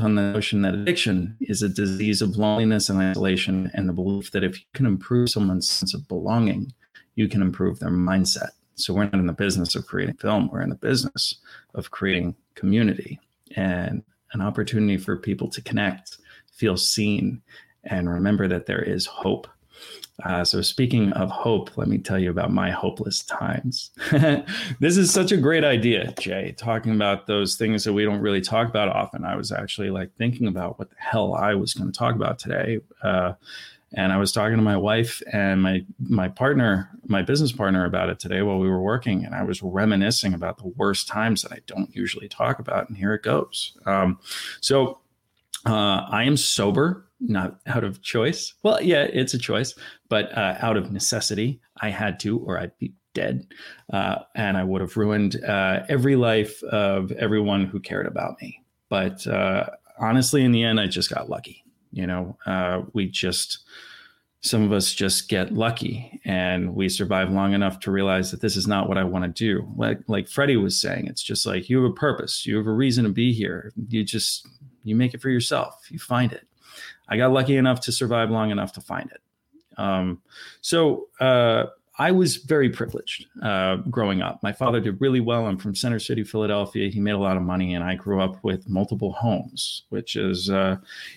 [0.00, 4.30] on the notion that addiction is a disease of loneliness and isolation, and the belief
[4.32, 6.72] that if you can improve someone's sense of belonging,
[7.14, 8.50] you can improve their mindset.
[8.74, 11.36] So we're not in the business of creating film, we're in the business
[11.74, 13.18] of creating community
[13.56, 14.02] and
[14.32, 16.18] an opportunity for people to connect,
[16.52, 17.40] feel seen,
[17.84, 19.48] and remember that there is hope
[20.24, 23.90] uh, so, speaking of hope, let me tell you about my hopeless times.
[24.80, 28.40] this is such a great idea, Jay, talking about those things that we don't really
[28.40, 29.24] talk about often.
[29.24, 32.38] I was actually like thinking about what the hell I was going to talk about
[32.38, 32.78] today.
[33.02, 33.34] Uh,
[33.92, 38.08] and I was talking to my wife and my my partner, my business partner, about
[38.08, 41.52] it today while we were working, and I was reminiscing about the worst times that
[41.52, 42.88] I don't usually talk about.
[42.88, 43.76] And here it goes.
[43.84, 44.18] Um,
[44.60, 44.98] so
[45.66, 48.54] uh, I am sober not out of choice.
[48.62, 49.74] Well, yeah, it's a choice,
[50.08, 53.46] but uh, out of necessity, I had to, or I'd be dead,
[53.92, 58.62] uh, and I would have ruined uh, every life of everyone who cared about me.
[58.88, 61.64] But uh, honestly, in the end, I just got lucky.
[61.92, 63.60] You know, uh, we just
[64.42, 68.56] some of us just get lucky and we survive long enough to realize that this
[68.56, 69.66] is not what I want to do.
[69.76, 72.72] Like like Freddie was saying, it's just like you have a purpose, you have a
[72.72, 73.72] reason to be here.
[73.88, 74.46] You just
[74.84, 75.88] you make it for yourself.
[75.90, 76.46] You find it.
[77.08, 79.20] I got lucky enough to survive long enough to find it.
[79.78, 80.22] Um,
[80.60, 81.66] so uh,
[81.98, 84.42] I was very privileged uh, growing up.
[84.42, 85.46] My father did really well.
[85.46, 86.90] I'm from Center City, Philadelphia.
[86.90, 90.50] He made a lot of money, and I grew up with multiple homes, which is
[90.50, 90.76] uh,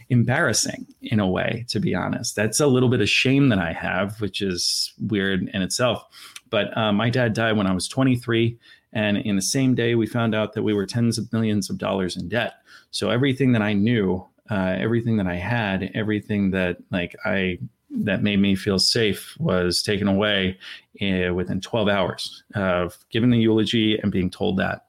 [0.09, 2.35] embarrassing in a way, to be honest.
[2.35, 6.05] That's a little bit of shame that I have, which is weird in itself.
[6.49, 8.57] But uh, my dad died when I was 23.
[8.93, 11.77] And in the same day, we found out that we were tens of millions of
[11.77, 12.53] dollars in debt.
[12.91, 17.59] So everything that I knew, uh, everything that I had, everything that like I
[17.91, 20.57] that made me feel safe was taken away
[21.01, 24.85] uh, within 12 hours of giving the eulogy and being told that.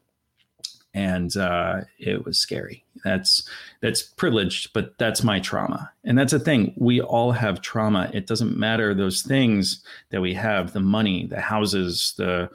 [0.93, 2.85] And uh, it was scary.
[3.05, 3.49] That's
[3.81, 5.91] that's privileged but that's my trauma.
[6.05, 6.75] And that's a thing.
[6.77, 8.11] We all have trauma.
[8.13, 12.51] It doesn't matter those things that we have the money the houses the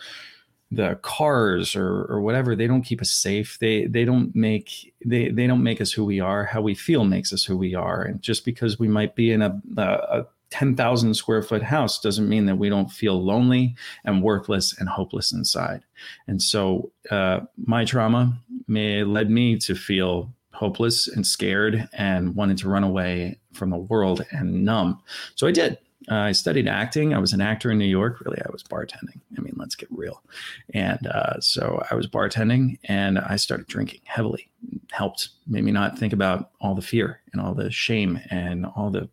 [0.72, 5.30] the cars or, or whatever they don't keep us safe they they don't make they
[5.30, 8.02] they don't make us who we are how we feel makes us who we are
[8.02, 12.46] and just because we might be in a, a 10,000 square foot house doesn't mean
[12.46, 13.76] that we don't feel lonely
[14.06, 15.84] and worthless and hopeless inside.
[16.28, 22.58] And so uh, my trauma may led me to feel hopeless and scared and wanted
[22.60, 25.02] to run away from the world and numb.
[25.36, 25.78] So I did.
[26.10, 27.14] Uh, I studied acting.
[27.14, 28.22] I was an actor in New York.
[28.22, 29.20] Really, I was bartending.
[29.38, 30.22] I mean, let's get real.
[30.74, 34.50] And uh, so I was bartending and I started drinking heavily.
[34.92, 38.90] Helped, made me not think about all the fear and all the shame and all
[38.90, 39.10] the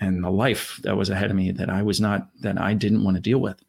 [0.00, 3.02] and the life that was ahead of me that I was not that I didn't
[3.02, 3.60] want to deal with.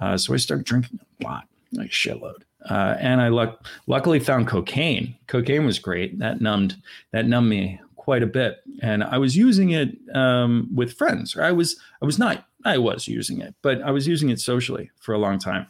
[0.00, 2.42] Uh, so I started drinking a lot, like shitload.
[2.68, 5.16] Uh, and I luck- luckily found cocaine.
[5.26, 6.18] Cocaine was great.
[6.18, 6.76] That numbed
[7.12, 11.36] that numbed me quite a bit, and I was using it um, with friends.
[11.36, 14.90] I was I was not I was using it, but I was using it socially
[14.98, 15.66] for a long time.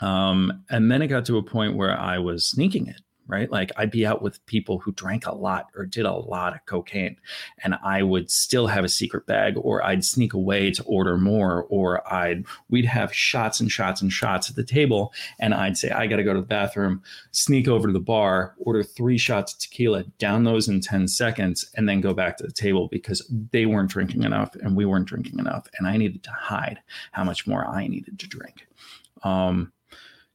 [0.00, 3.00] Um, and then it got to a point where I was sneaking it
[3.32, 3.50] right?
[3.50, 6.64] Like I'd be out with people who drank a lot or did a lot of
[6.66, 7.16] cocaine,
[7.64, 11.64] and I would still have a secret bag, or I'd sneak away to order more,
[11.70, 15.90] or I'd we'd have shots and shots and shots at the table, and I'd say
[15.90, 19.54] I got to go to the bathroom, sneak over to the bar, order three shots
[19.54, 23.26] of tequila, down those in ten seconds, and then go back to the table because
[23.50, 26.80] they weren't drinking enough and we weren't drinking enough, and I needed to hide
[27.12, 28.66] how much more I needed to drink.
[29.22, 29.72] Um,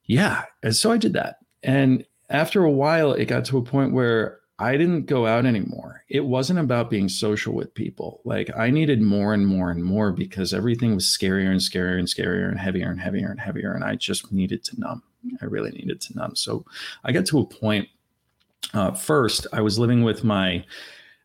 [0.06, 3.94] yeah, and so I did that, and after a while, it got to a point
[3.94, 6.04] where I didn't go out anymore.
[6.10, 8.22] It wasn't about being social with people.
[8.26, 12.08] Like I needed more and more and more because everything was scarier and scarier and
[12.08, 13.74] scarier and heavier and heavier and heavier.
[13.74, 15.04] And I just needed to numb.
[15.42, 16.36] I really needed to numb.
[16.36, 16.66] So
[17.04, 17.88] I got to a point.
[18.74, 20.66] Uh, first, I was living with my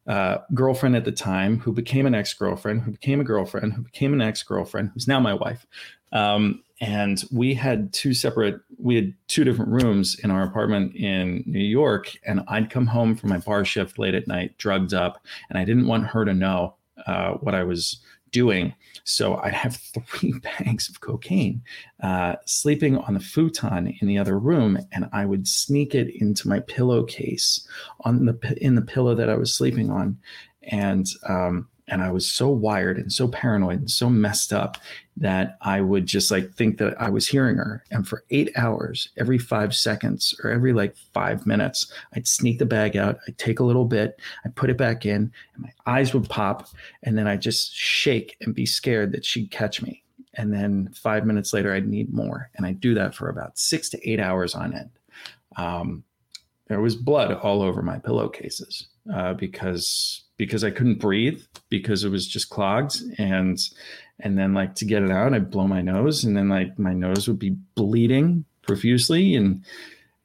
[0.07, 3.83] uh, girlfriend at the time, who became an ex girlfriend, who became a girlfriend, who
[3.83, 5.66] became an ex girlfriend, who's now my wife.
[6.12, 11.43] Um, and we had two separate we had two different rooms in our apartment in
[11.47, 15.25] new york and i'd come home from my bar shift late at night drugged up
[15.49, 16.75] and i didn't want her to know
[17.07, 18.01] uh, what i was
[18.33, 18.75] doing.
[19.05, 19.77] So i'd have
[20.07, 21.63] three bags of cocaine
[22.03, 26.49] uh, sleeping on the futon in the other room and i would sneak it into
[26.49, 27.67] my pillowcase
[28.01, 30.19] on the in the pillow that i was sleeping on.
[30.71, 34.78] And um, and I was so wired and so paranoid and so messed up
[35.19, 37.85] that I would just like think that I was hearing her.
[37.90, 42.64] And for eight hours, every five seconds or every like five minutes, I'd sneak the
[42.64, 46.14] bag out, I'd take a little bit, I'd put it back in, and my eyes
[46.14, 46.66] would pop,
[47.02, 50.02] and then I'd just shake and be scared that she'd catch me.
[50.32, 52.48] And then five minutes later, I'd need more.
[52.56, 54.90] And I'd do that for about six to eight hours on end.
[55.56, 56.05] Um,
[56.69, 62.09] there was blood all over my pillowcases uh, because because I couldn't breathe because it
[62.09, 63.01] was just clogged.
[63.16, 63.56] And
[64.19, 66.93] and then like to get it out I'd blow my nose and then like my
[66.93, 69.36] nose would be bleeding profusely.
[69.36, 69.64] And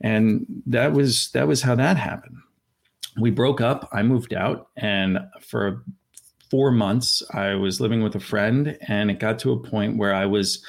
[0.02, 2.38] and that was that was how that happened.
[3.20, 5.84] We broke up, I moved out and for
[6.50, 10.16] 4 months I was living with a friend and it got to a point where
[10.16, 10.66] I was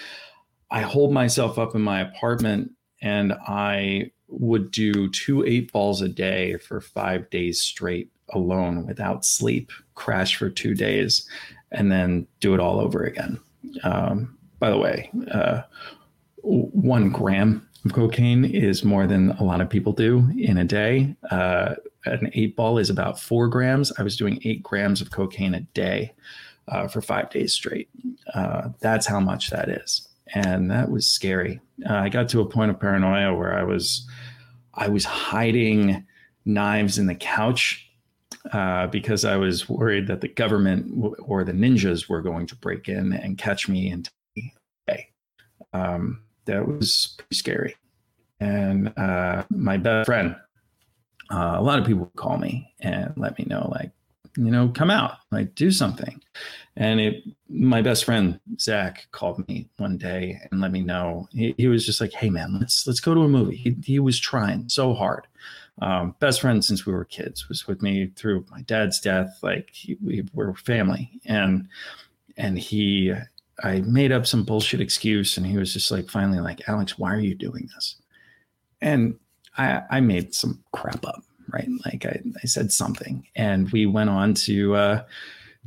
[0.71, 6.09] I hold myself up in my apartment and I would do two eight balls a
[6.09, 11.29] day for 5 days straight alone without sleep, crash for two days,
[11.73, 13.39] and then do it all over again.
[13.85, 15.63] Um, by the way, uh,
[16.43, 21.15] one gram of cocaine is more than a lot of people do in a day.
[21.31, 21.75] Uh,
[22.05, 23.93] an eight ball is about four grams.
[23.99, 26.15] I was doing eight grams of cocaine a day
[26.69, 27.89] uh, for five days straight.
[28.35, 31.61] Uh, that's how much that is, and that was scary.
[31.89, 34.09] Uh, I got to a point of paranoia where I was,
[34.75, 36.05] I was hiding
[36.45, 37.88] knives in the couch
[38.53, 42.57] uh, because I was worried that the government w- or the ninjas were going to
[42.57, 44.45] break in and catch me and take
[44.87, 45.07] me
[45.73, 47.77] Um, that was pretty scary.
[48.41, 50.37] And uh, my best friend,
[51.31, 53.91] uh, a lot of people call me and let me know, like,
[54.37, 56.23] you know, come out, like, do something.
[56.77, 61.29] And it, my best friend Zach called me one day and let me know.
[61.33, 63.99] He, he was just like, "Hey, man, let's let's go to a movie." He, he
[63.99, 65.27] was trying so hard
[65.81, 69.73] um, best friend since we were kids was with me through my dad's death like
[70.03, 71.11] we were family.
[71.25, 71.69] And
[72.37, 73.13] and he
[73.65, 77.13] i made up some bullshit excuse and he was just like finally like alex why
[77.13, 77.97] are you doing this?
[78.81, 79.19] And
[79.57, 81.23] i i made some crap up
[81.53, 81.69] right?
[81.85, 85.03] Like i, I said something and we went on to uh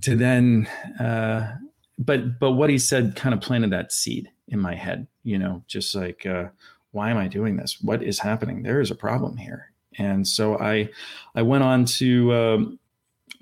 [0.01, 0.67] to then
[0.99, 1.55] uh
[1.99, 5.63] but but what he said kind of planted that seed in my head you know
[5.67, 6.45] just like uh
[6.91, 7.79] why am i doing this?
[7.81, 8.63] What is happening?
[8.63, 10.89] There is a problem here and so I,
[11.35, 12.80] I went on to um,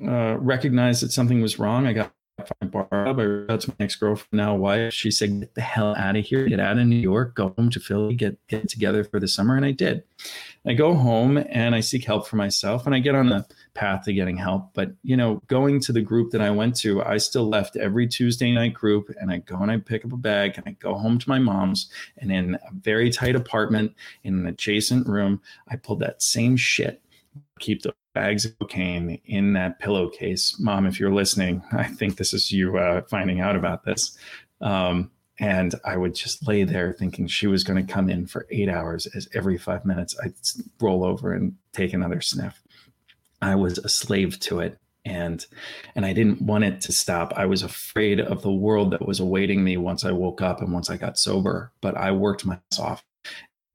[0.06, 1.88] uh, recognize that something was wrong.
[1.88, 2.12] I got
[2.62, 3.20] Barb.
[3.20, 4.94] I reached out to my ex girlfriend, now wife.
[4.94, 6.48] She said, "Get the hell out of here!
[6.48, 7.36] Get out of New York.
[7.36, 8.16] Go home to Philly.
[8.16, 10.04] Get get together for the summer." And I did.
[10.66, 14.06] I go home and I seek help for myself, and I get on the path
[14.06, 14.74] to getting help.
[14.74, 18.08] But you know, going to the group that I went to, I still left every
[18.08, 20.96] Tuesday night group, and I go and I pick up a bag and I go
[20.96, 23.94] home to my mom's, and in a very tight apartment
[24.24, 27.02] in an adjacent room, I pulled that same shit.
[27.60, 30.60] Keep the bags of cocaine in that pillowcase.
[30.60, 34.18] Mom, if you're listening, I think this is you uh, finding out about this.
[34.62, 38.46] Um, and I would just lay there thinking she was going to come in for
[38.50, 40.34] eight hours as every five minutes I'd
[40.82, 42.62] roll over and take another sniff.
[43.42, 44.78] I was a slave to it.
[45.06, 45.46] And
[45.96, 47.34] and I didn't want it to stop.
[47.36, 50.74] I was afraid of the world that was awaiting me once I woke up and
[50.74, 51.72] once I got sober.
[51.82, 53.04] But I worked my ass off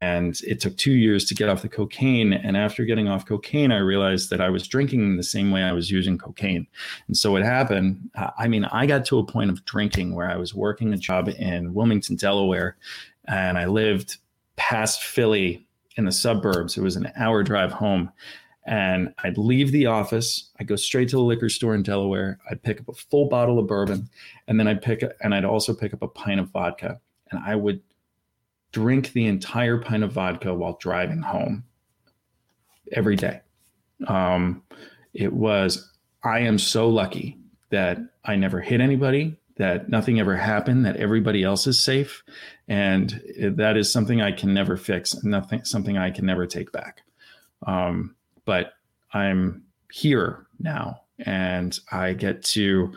[0.05, 2.35] and it took two years to get off the cocaine.
[2.35, 5.73] And after getting off cocaine, I realized that I was drinking the same way I
[5.73, 6.67] was using cocaine.
[7.09, 10.31] And so it happened, uh, I mean, I got to a point of drinking where
[10.31, 12.77] I was working a job in Wilmington, Delaware,
[13.27, 14.19] and I lived
[14.57, 15.67] past Philly
[15.97, 16.77] in the suburbs.
[16.77, 18.13] It was an hour drive home.
[18.67, 22.63] And I'd leave the office, I'd go straight to the liquor store in Delaware, I'd
[22.63, 24.09] pick up a full bottle of bourbon,
[24.49, 27.01] and then I'd pick and I'd also pick up a pint of vodka.
[27.31, 27.83] And I would
[28.73, 31.65] drink the entire pint of vodka while driving home
[32.93, 33.41] every day.
[34.09, 34.63] Um,
[35.13, 35.91] it was,
[36.25, 37.39] I am so lucky
[37.71, 42.25] that I never hit anybody, that nothing ever happened, that everybody else is safe.
[42.67, 47.03] And that is something I can never fix, nothing, something I can never take back.
[47.67, 48.75] Um, but
[49.13, 49.63] I'm
[49.93, 52.93] here now and I get to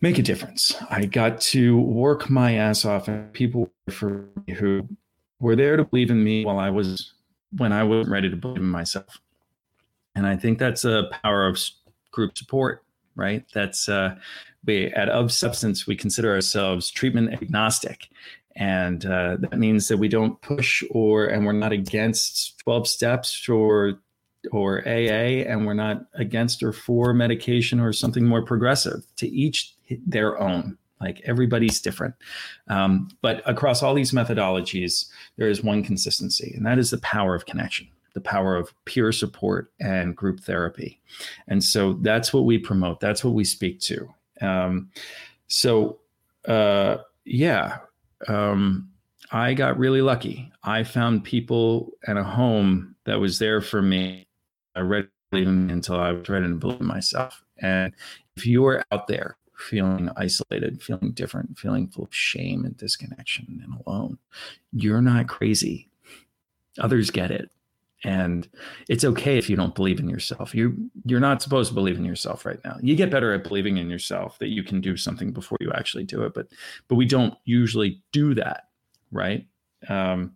[0.00, 0.74] make a difference.
[0.90, 4.86] I got to work my ass off and people for who
[5.40, 7.12] were there to believe in me while I was
[7.56, 9.20] when I wasn't ready to believe in myself.
[10.14, 11.58] And I think that's a power of
[12.10, 12.82] group support,
[13.14, 13.44] right?
[13.52, 14.16] That's uh,
[14.64, 18.08] we at Of Substance we consider ourselves treatment agnostic,
[18.56, 23.48] and uh, that means that we don't push or and we're not against twelve steps
[23.48, 24.00] or
[24.52, 29.04] or AA, and we're not against or for medication or something more progressive.
[29.16, 29.74] To each
[30.06, 30.78] their own.
[31.00, 32.14] Like everybody's different.
[32.68, 35.06] Um, but across all these methodologies,
[35.36, 39.12] there is one consistency, and that is the power of connection, the power of peer
[39.12, 41.00] support and group therapy.
[41.48, 44.08] And so that's what we promote, that's what we speak to.
[44.40, 44.90] Um,
[45.48, 45.98] so,
[46.48, 47.78] uh, yeah,
[48.26, 48.90] um,
[49.32, 50.50] I got really lucky.
[50.62, 54.26] I found people and a home that was there for me.
[54.76, 57.42] I read even until I was ready to believe myself.
[57.60, 57.92] And
[58.36, 63.60] if you are out there feeling isolated, feeling different, feeling full of shame and disconnection
[63.64, 64.18] and alone.
[64.72, 65.88] You're not crazy.
[66.78, 67.50] Others get it.
[68.04, 68.46] And
[68.88, 70.54] it's okay if you don't believe in yourself.
[70.54, 72.76] You you're not supposed to believe in yourself right now.
[72.82, 76.04] You get better at believing in yourself that you can do something before you actually
[76.04, 76.34] do it.
[76.34, 76.48] But
[76.88, 78.64] but we don't usually do that,
[79.10, 79.46] right?
[79.88, 80.34] Um,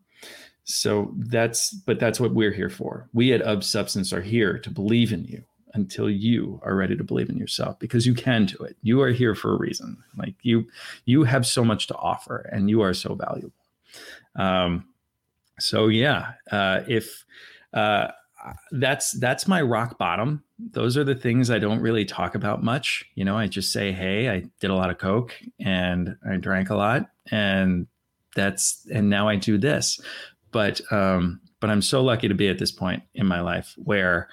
[0.65, 3.09] so that's but that's what we're here for.
[3.13, 5.43] We at Of Substance are here to believe in you
[5.75, 8.77] until you are ready to believe in yourself because you can do it.
[8.83, 9.97] You are here for a reason.
[10.17, 10.67] Like you,
[11.05, 13.53] you have so much to offer, and you are so valuable.
[14.37, 14.87] Um,
[15.59, 17.25] so yeah, uh, if
[17.73, 18.09] uh,
[18.73, 20.43] that's that's my rock bottom.
[20.59, 23.05] Those are the things I don't really talk about much.
[23.15, 26.71] You know, I just say, hey, I did a lot of coke and I drank
[26.71, 27.87] a lot, and
[28.35, 30.01] that's and now I do this.
[30.53, 34.29] But um, but I'm so lucky to be at this point in my life where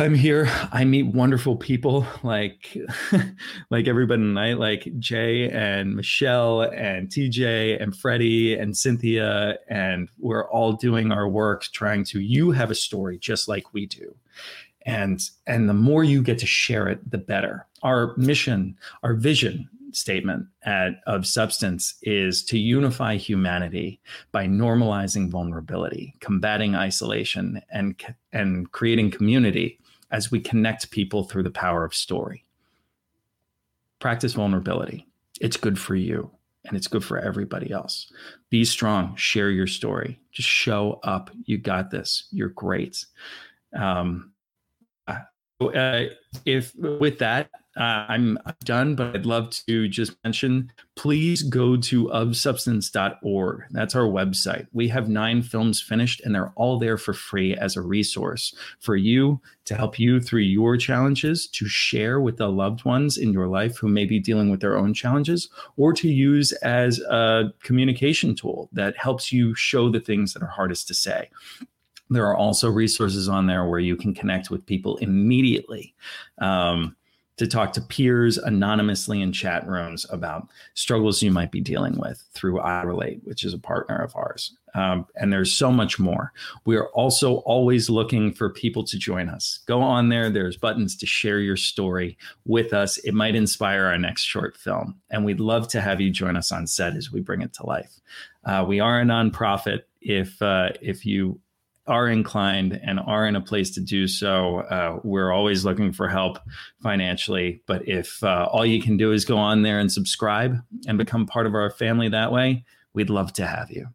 [0.00, 0.48] I'm here.
[0.70, 2.76] I meet wonderful people like
[3.70, 10.48] like everybody tonight, like Jay and Michelle and TJ and Freddie and Cynthia, and we're
[10.50, 12.20] all doing our work trying to.
[12.20, 14.14] You have a story just like we do,
[14.82, 17.66] and and the more you get to share it, the better.
[17.82, 24.00] Our mission, our vision statement at, of substance is to unify humanity
[24.32, 28.00] by normalizing vulnerability, combating isolation, and
[28.32, 29.78] and creating community
[30.10, 32.44] as we connect people through the power of story.
[33.98, 35.06] Practice vulnerability.
[35.40, 36.30] It's good for you
[36.64, 38.10] and it's good for everybody else.
[38.50, 41.30] Be strong, share your story, just show up.
[41.44, 42.28] You got this.
[42.30, 43.04] You're great.
[43.78, 44.32] Um,
[45.60, 46.04] uh,
[46.44, 52.06] if with that, uh, I'm done, but I'd love to just mention please go to
[52.06, 53.62] ofsubstance.org.
[53.70, 54.66] That's our website.
[54.72, 58.96] We have nine films finished, and they're all there for free as a resource for
[58.96, 63.46] you to help you through your challenges, to share with the loved ones in your
[63.46, 68.34] life who may be dealing with their own challenges, or to use as a communication
[68.34, 71.30] tool that helps you show the things that are hardest to say.
[72.10, 75.94] There are also resources on there where you can connect with people immediately.
[76.38, 76.96] Um,
[77.38, 82.22] to talk to peers anonymously in chat rooms about struggles you might be dealing with
[82.32, 84.56] through iRelate, which is a partner of ours.
[84.74, 86.32] Um, and there's so much more.
[86.66, 89.60] We are also always looking for people to join us.
[89.66, 92.98] Go on there, there's buttons to share your story with us.
[92.98, 95.00] It might inspire our next short film.
[95.10, 97.66] And we'd love to have you join us on set as we bring it to
[97.66, 98.00] life.
[98.44, 99.82] Uh, we are a nonprofit.
[100.00, 101.40] If uh, if you
[101.88, 106.08] are inclined and are in a place to do so, uh, we're always looking for
[106.08, 106.38] help
[106.82, 107.62] financially.
[107.66, 110.56] But if uh, all you can do is go on there and subscribe
[110.86, 113.88] and become part of our family that way, we'd love to have you.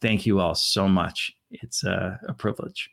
[0.00, 1.32] Thank you all so much.
[1.50, 2.90] It's uh, a privilege.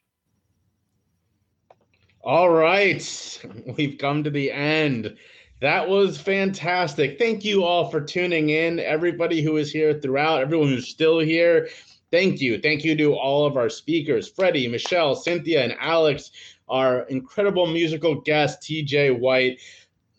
[2.22, 3.45] All right.
[3.78, 5.15] We've come to the end.
[5.61, 7.18] That was fantastic.
[7.18, 8.80] Thank you all for tuning in.
[8.80, 11.69] Everybody who is here throughout, everyone who's still here.
[12.11, 12.59] Thank you.
[12.59, 16.31] Thank you to all of our speakers Freddie, Michelle, Cynthia, and Alex,
[16.69, 19.59] our incredible musical guest, TJ White.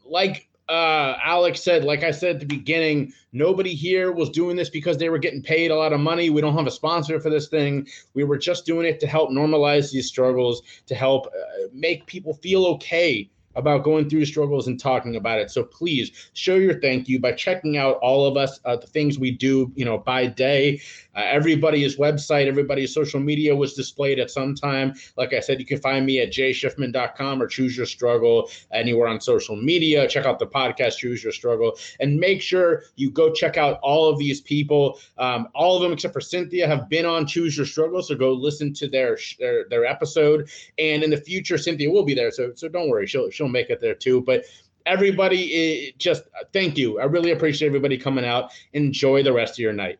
[0.04, 4.68] Like uh, Alex said, like I said at the beginning, nobody here was doing this
[4.68, 6.28] because they were getting paid a lot of money.
[6.28, 7.88] We don't have a sponsor for this thing.
[8.12, 12.34] We were just doing it to help normalize these struggles, to help uh, make people
[12.34, 15.50] feel okay about going through struggles and talking about it.
[15.50, 19.18] So please show your thank you by checking out all of us, uh, the things
[19.18, 20.80] we do, you know, by day.
[21.14, 24.94] Uh, everybody's website, everybody's social media was displayed at some time.
[25.16, 29.20] Like I said, you can find me at jschiffman.com or choose your struggle anywhere on
[29.20, 30.06] social media.
[30.06, 34.08] Check out the podcast, Choose Your Struggle, and make sure you go check out all
[34.08, 35.00] of these people.
[35.18, 38.02] Um, all of them, except for Cynthia, have been on Choose Your Struggle.
[38.02, 40.48] So go listen to their their, their episode.
[40.78, 42.30] And in the future, Cynthia will be there.
[42.30, 44.20] So so don't worry, she'll she'll make it there too.
[44.22, 44.44] But
[44.86, 47.00] everybody, eh, just thank you.
[47.00, 48.50] I really appreciate everybody coming out.
[48.72, 49.98] Enjoy the rest of your night.